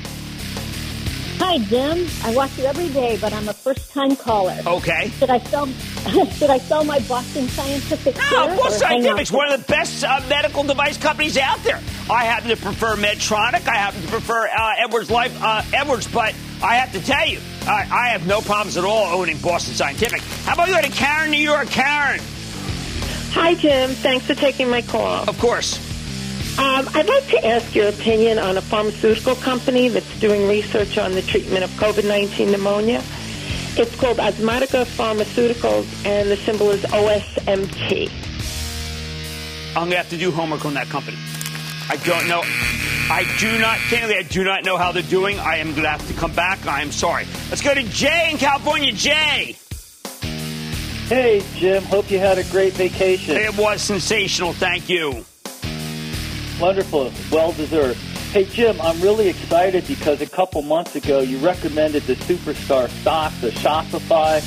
[1.42, 2.06] Hi, Jim.
[2.22, 4.56] I watch you every day, but I'm a first-time caller.
[4.66, 5.08] Okay.
[5.18, 5.66] Should I sell?
[6.36, 8.14] should I sell my Boston Scientific?
[8.30, 11.80] No, Boston Scientific's one of the best uh, medical device companies out there.
[12.10, 13.66] I happen to prefer Medtronic.
[13.66, 17.40] I happen to prefer uh, Edwards Life, uh, Edwards, but I have to tell you,
[17.66, 20.20] I have no problems at all owning Boston Scientific.
[20.44, 21.68] How about you go to Karen, New York?
[21.68, 22.20] Karen.
[23.32, 23.90] Hi, Jim.
[23.90, 25.26] Thanks for taking my call.
[25.26, 25.89] Of course.
[26.60, 31.12] Um, I'd like to ask your opinion on a pharmaceutical company that's doing research on
[31.12, 33.02] the treatment of COVID 19 pneumonia.
[33.78, 38.10] It's called Osmotica Pharmaceuticals, and the symbol is OSMT.
[39.70, 41.16] I'm going to have to do homework on that company.
[41.88, 42.42] I don't know.
[42.44, 45.38] I do not, candidly, I do not know how they're doing.
[45.38, 46.66] I am going to have to come back.
[46.66, 47.26] I am sorry.
[47.48, 48.92] Let's go to Jay in California.
[48.92, 49.56] Jay.
[51.08, 51.84] Hey, Jim.
[51.84, 53.38] Hope you had a great vacation.
[53.38, 54.52] It was sensational.
[54.52, 55.24] Thank you.
[56.60, 57.10] Wonderful.
[57.32, 57.98] Well deserved.
[58.32, 63.40] Hey, Jim, I'm really excited because a couple months ago you recommended the superstar stocks,
[63.40, 64.40] the Shopify,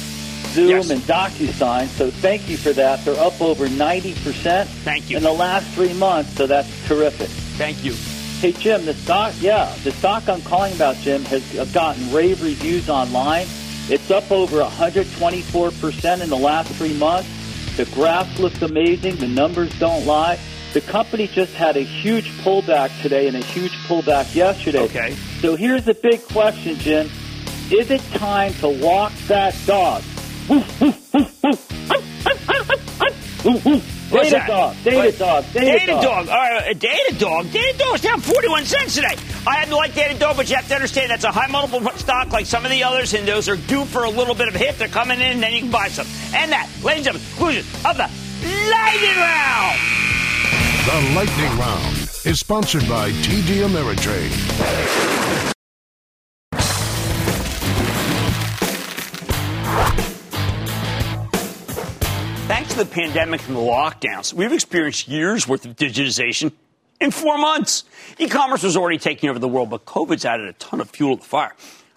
[0.54, 0.90] Zoom, Yes.
[0.92, 1.88] and DocuSign.
[1.88, 3.04] So thank you for that.
[3.04, 5.18] They're up over 90% Thank you.
[5.18, 7.30] in the last three months, so that's terrific.
[7.58, 7.94] Thank you.
[8.40, 11.44] Hey, Jim, the stock, yeah, the stock I'm calling about, Jim, has
[11.74, 13.48] gotten rave reviews online.
[13.90, 17.28] It's up over 124% in the last three months.
[17.76, 19.16] The graphs look amazing.
[19.18, 20.38] The numbers don't lie.
[20.74, 24.80] The company just had a huge pullback today and a huge pullback yesterday.
[24.80, 25.16] Okay.
[25.40, 27.10] So here's the big question, Jim.
[27.72, 30.02] Is it time to walk that dog?
[34.14, 34.48] What's Data that?
[34.48, 35.18] dog, data What?
[35.18, 36.04] dog, data, Data dog.
[36.04, 36.30] dog.
[36.30, 37.52] All right, a data dog.
[37.52, 39.16] Data dog is down 41 cents today.
[39.48, 41.82] I happen to like data dog, but you have to understand that's a high multiple
[41.98, 44.56] stock like some of the others, and those are due for a little bit of
[44.56, 44.78] a hit.
[44.78, 46.06] They're coming in, and then you can buy some.
[46.36, 48.10] And that, ladies and gentlemen, conclusion of the
[48.70, 49.80] lightning round.
[50.86, 54.30] The Lightning Round is sponsored by TD Ameritrade.
[62.48, 66.52] Thanks to the pandemic and the lockdowns, we've experienced years worth of digitization
[67.00, 67.86] in four months.
[68.20, 71.24] E-commerce was already taking over the world, but COVID's added a ton of fuel to
[71.24, 71.56] the fire.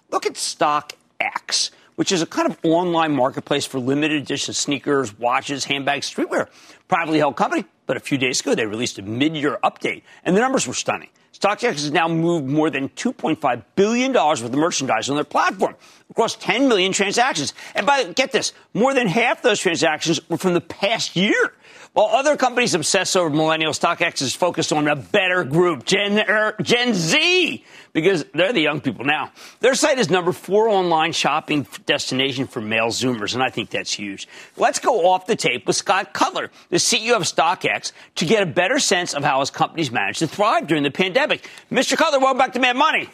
[0.09, 5.65] Look at StockX, which is a kind of online marketplace for limited edition sneakers, watches,
[5.65, 6.47] handbags, streetwear.
[6.87, 10.39] Privately held company, but a few days ago they released a mid-year update, and the
[10.39, 11.09] numbers were stunning.
[11.33, 15.75] StockX has now moved more than $2.5 billion worth of merchandise on their platform
[16.09, 17.53] across 10 million transactions.
[17.75, 21.53] And by get this, more than half those transactions were from the past year.
[21.93, 26.55] While other companies obsess over millennials, StockX is focused on a better group, Gen, er,
[26.61, 27.63] Gen Z,
[27.93, 29.31] because they're the young people now.
[29.59, 33.91] Their site is number four online shopping destination for male Zoomers, and I think that's
[33.91, 34.27] huge.
[34.55, 38.45] Let's go off the tape with Scott Cutler, the CEO of StockX, to get a
[38.45, 41.49] better sense of how his company's managed to thrive during the pandemic.
[41.71, 41.97] Mr.
[41.97, 43.09] Cutler, welcome back to Mad Money.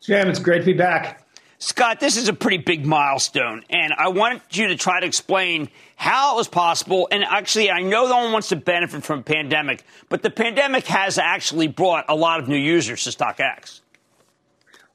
[0.00, 1.25] Jim, it's great to be back.
[1.58, 5.70] Scott, this is a pretty big milestone, and I want you to try to explain
[5.96, 7.08] how it was possible.
[7.10, 10.86] And actually, I know no one wants to benefit from a pandemic, but the pandemic
[10.86, 13.80] has actually brought a lot of new users to StockX.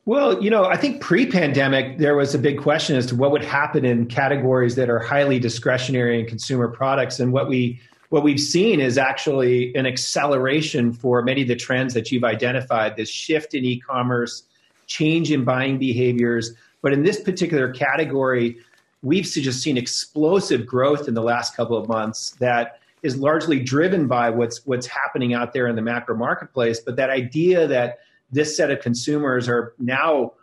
[0.05, 3.31] Well, you know, I think pre pandemic, there was a big question as to what
[3.31, 7.19] would happen in categories that are highly discretionary and consumer products.
[7.19, 11.93] And what we what we've seen is actually an acceleration for many of the trends
[11.93, 14.43] that you've identified this shift in e commerce,
[14.91, 16.53] change in buying behaviors.
[16.81, 18.57] But in this particular category,
[19.01, 24.07] we've just seen explosive growth in the last couple of months that is largely driven
[24.07, 26.79] by what's what's happening out there in the macro marketplace.
[26.79, 27.99] But that idea that
[28.31, 30.33] this set of consumers are now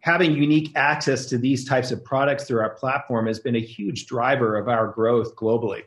[0.00, 4.06] having unique access to these types of products through our platform has been a huge
[4.06, 5.84] driver of our growth globally.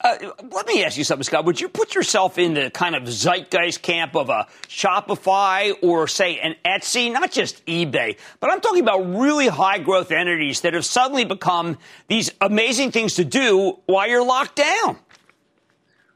[0.00, 0.16] Uh,
[0.50, 1.44] let me ask you something, Scott.
[1.44, 6.38] Would you put yourself in the kind of zeitgeist camp of a Shopify or, say,
[6.38, 10.86] an Etsy, not just eBay, but I'm talking about really high growth entities that have
[10.86, 11.76] suddenly become
[12.08, 14.96] these amazing things to do while you're locked down?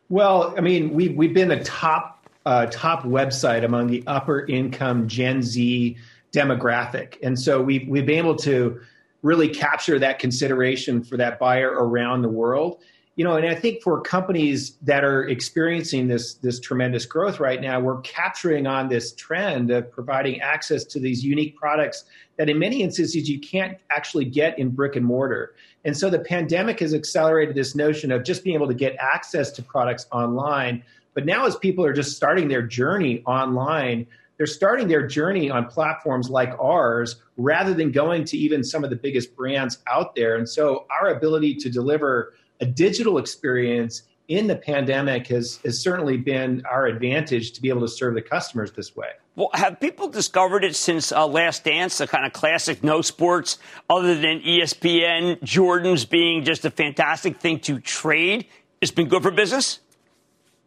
[0.09, 5.07] Well, I mean, we've, we've been a top, uh, top website among the upper income
[5.07, 5.99] Gen Z
[6.33, 7.19] demographic.
[7.23, 8.81] And so we've, we've been able to
[9.23, 12.81] really capture that consideration for that buyer around the world
[13.21, 17.61] you know, and I think for companies that are experiencing this this tremendous growth right
[17.61, 22.07] now, we're capturing on this trend of providing access to these unique products
[22.39, 25.55] that in many instances you can't actually get in brick and mortar.
[25.85, 29.51] And so the pandemic has accelerated this notion of just being able to get access
[29.51, 30.83] to products online.
[31.13, 34.07] But now as people are just starting their journey online,
[34.39, 38.89] they're starting their journey on platforms like ours rather than going to even some of
[38.89, 40.37] the biggest brands out there.
[40.37, 46.17] And so our ability to deliver a digital experience in the pandemic has, has certainly
[46.17, 49.09] been our advantage to be able to serve the customers this way.
[49.35, 53.59] Well, have people discovered it since uh, Last Dance, the kind of classic no sports
[53.89, 58.47] other than ESPN, Jordan's being just a fantastic thing to trade?
[58.81, 59.81] It's been good for business?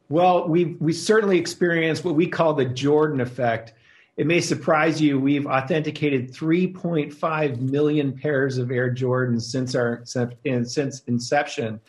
[0.10, 3.74] Well, we we certainly experienced what we call the Jordan effect.
[4.16, 11.02] It may surprise you, we've authenticated 3.5 million pairs of Air Jordans since our since
[11.08, 11.80] inception,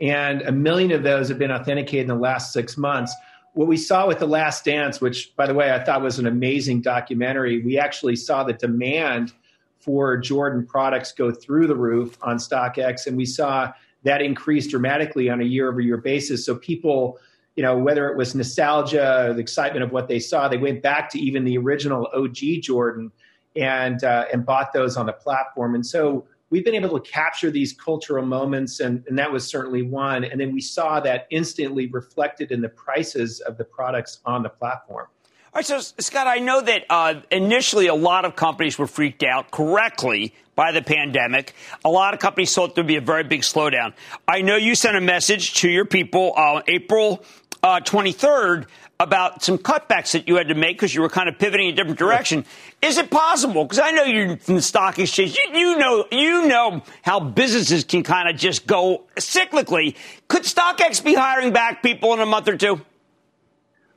[0.00, 3.12] and a million of those have been authenticated in the last six months.
[3.54, 6.26] What we saw with The Last Dance, which, by the way, I thought was an
[6.26, 9.32] amazing documentary, we actually saw the demand
[9.80, 13.72] for Jordan products go through the roof on StockX, and we saw
[14.04, 16.46] that increase dramatically on a year-over-year basis.
[16.46, 17.18] So people
[17.56, 20.82] you know, whether it was nostalgia, or the excitement of what they saw, they went
[20.82, 23.12] back to even the original OG Jordan
[23.56, 25.74] and uh, and bought those on the platform.
[25.74, 29.82] And so we've been able to capture these cultural moments, and, and that was certainly
[29.82, 30.24] one.
[30.24, 34.50] And then we saw that instantly reflected in the prices of the products on the
[34.50, 35.06] platform.
[35.54, 39.22] All right, so Scott, I know that uh, initially a lot of companies were freaked
[39.22, 41.54] out correctly by the pandemic.
[41.84, 43.92] A lot of companies thought there'd be a very big slowdown.
[44.26, 47.22] I know you sent a message to your people uh, April
[47.62, 48.66] uh, 23rd
[48.98, 51.72] about some cutbacks that you had to make because you were kind of pivoting a
[51.72, 52.44] different direction.
[52.80, 53.64] Is it possible?
[53.64, 55.36] Because I know you're from the stock exchange.
[55.36, 59.96] You, you, know, you know how businesses can kind of just go cyclically.
[60.28, 62.80] Could StockX be hiring back people in a month or two?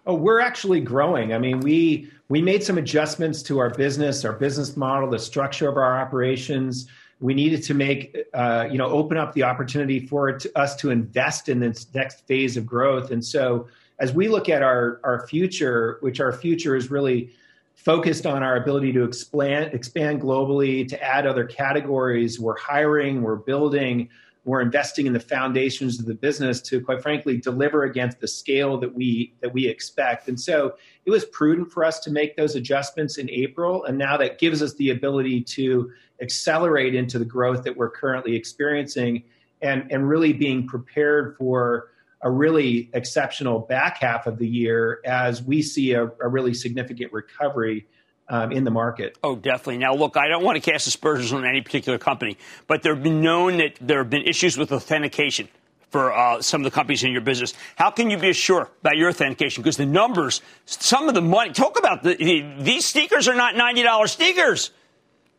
[0.07, 1.33] Oh, we're actually growing.
[1.33, 5.67] I mean, we we made some adjustments to our business, our business model, the structure
[5.67, 6.87] of our operations
[7.19, 10.91] we needed to make uh, you know open up the opportunity for to, us to
[10.91, 13.11] invest in this next phase of growth.
[13.11, 13.67] And so
[13.99, 17.31] as we look at our our future which our future is really
[17.75, 23.35] focused on our ability to expand expand globally to add other categories we're hiring we're
[23.35, 24.09] building
[24.45, 28.77] we're investing in the foundations of the business to quite frankly deliver against the scale
[28.77, 30.27] that we that we expect.
[30.27, 30.75] And so
[31.05, 34.61] it was prudent for us to make those adjustments in april and now that gives
[34.61, 35.91] us the ability to
[36.21, 39.23] accelerate into the growth that we're currently experiencing
[39.61, 41.89] and and really being prepared for
[42.21, 47.11] a really exceptional back half of the year as we see a, a really significant
[47.13, 47.85] recovery
[48.27, 49.17] um, in the market.
[49.23, 49.77] Oh, definitely.
[49.77, 53.03] Now, look, I don't want to cast aspersions on any particular company, but there have
[53.03, 55.47] been known that there have been issues with authentication
[55.95, 57.53] for uh, some of the companies in your business.
[57.75, 59.63] How can you be sure about your authentication?
[59.63, 63.55] Because the numbers, some of the money, talk about the, the, these sneakers are not
[63.55, 64.71] $90 sneakers.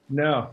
[0.08, 0.50] No,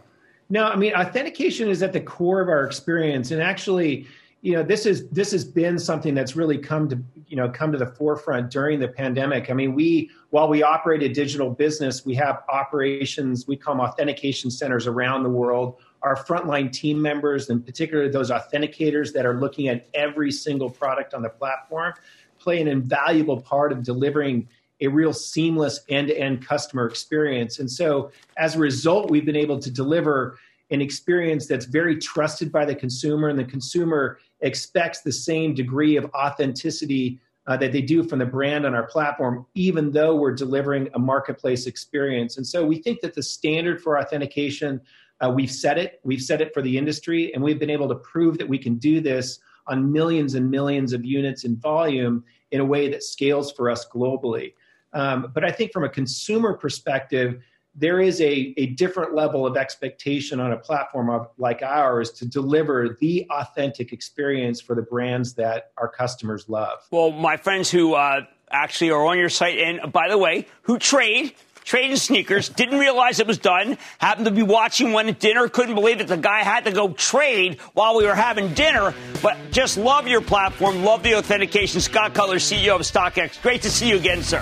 [0.49, 0.65] no.
[0.65, 3.31] I mean, authentication is at the core of our experience.
[3.31, 4.07] And actually,
[4.41, 7.71] you know, this is, this has been something that's really come to, you know, come
[7.71, 9.49] to the forefront during the pandemic.
[9.49, 13.81] I mean, we, while we operate a digital business, we have operations, we call them
[13.81, 19.39] authentication centers around the world our frontline team members, and particularly those authenticators that are
[19.39, 21.93] looking at every single product on the platform,
[22.37, 24.47] play an invaluable part of delivering
[24.81, 27.59] a real seamless end to end customer experience.
[27.59, 30.37] And so, as a result, we've been able to deliver
[30.71, 35.95] an experience that's very trusted by the consumer, and the consumer expects the same degree
[35.95, 40.33] of authenticity uh, that they do from the brand on our platform, even though we're
[40.33, 42.37] delivering a marketplace experience.
[42.37, 44.79] And so, we think that the standard for authentication
[45.23, 47.95] uh, we've set it, we've set it for the industry, and we've been able to
[47.95, 52.59] prove that we can do this on millions and millions of units in volume in
[52.59, 54.53] a way that scales for us globally.
[54.91, 57.41] Um, but I think from a consumer perspective,
[57.75, 62.25] there is a, a different level of expectation on a platform of, like ours to
[62.25, 66.79] deliver the authentic experience for the brands that our customers love.
[66.91, 68.21] Well, my friends who uh,
[68.51, 73.19] actually are on your site, and by the way, who trade trading sneakers, didn't realize
[73.19, 76.07] it was done, happened to be watching one at dinner, couldn't believe it.
[76.07, 80.21] The guy had to go trade while we were having dinner, but just love your
[80.21, 81.81] platform, love the authentication.
[81.81, 83.41] Scott Cutler, CEO of StockX.
[83.41, 84.41] Great to see you again, sir.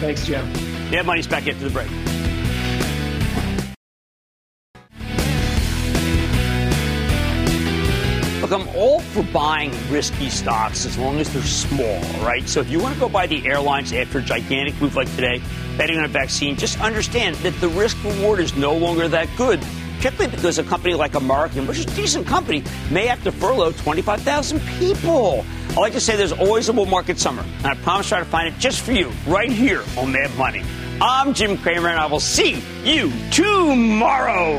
[0.00, 0.46] Thanks, Jim.
[0.90, 2.09] Yeah, money's back after the break.
[8.50, 12.48] Look, I'm all for buying risky stocks as long as they're small, right?
[12.48, 15.40] So if you want to go buy the airlines after a gigantic move like today,
[15.76, 19.64] betting on a vaccine, just understand that the risk reward is no longer that good.
[19.98, 23.70] Particularly because a company like American, which is a decent company, may have to furlough
[23.70, 25.44] 25,000 people.
[25.70, 28.18] I like to say there's always a bull market summer, and I promise to try
[28.18, 30.64] to find it just for you right here on Mad Money.
[31.00, 34.58] I'm Jim Cramer, and I will see you tomorrow.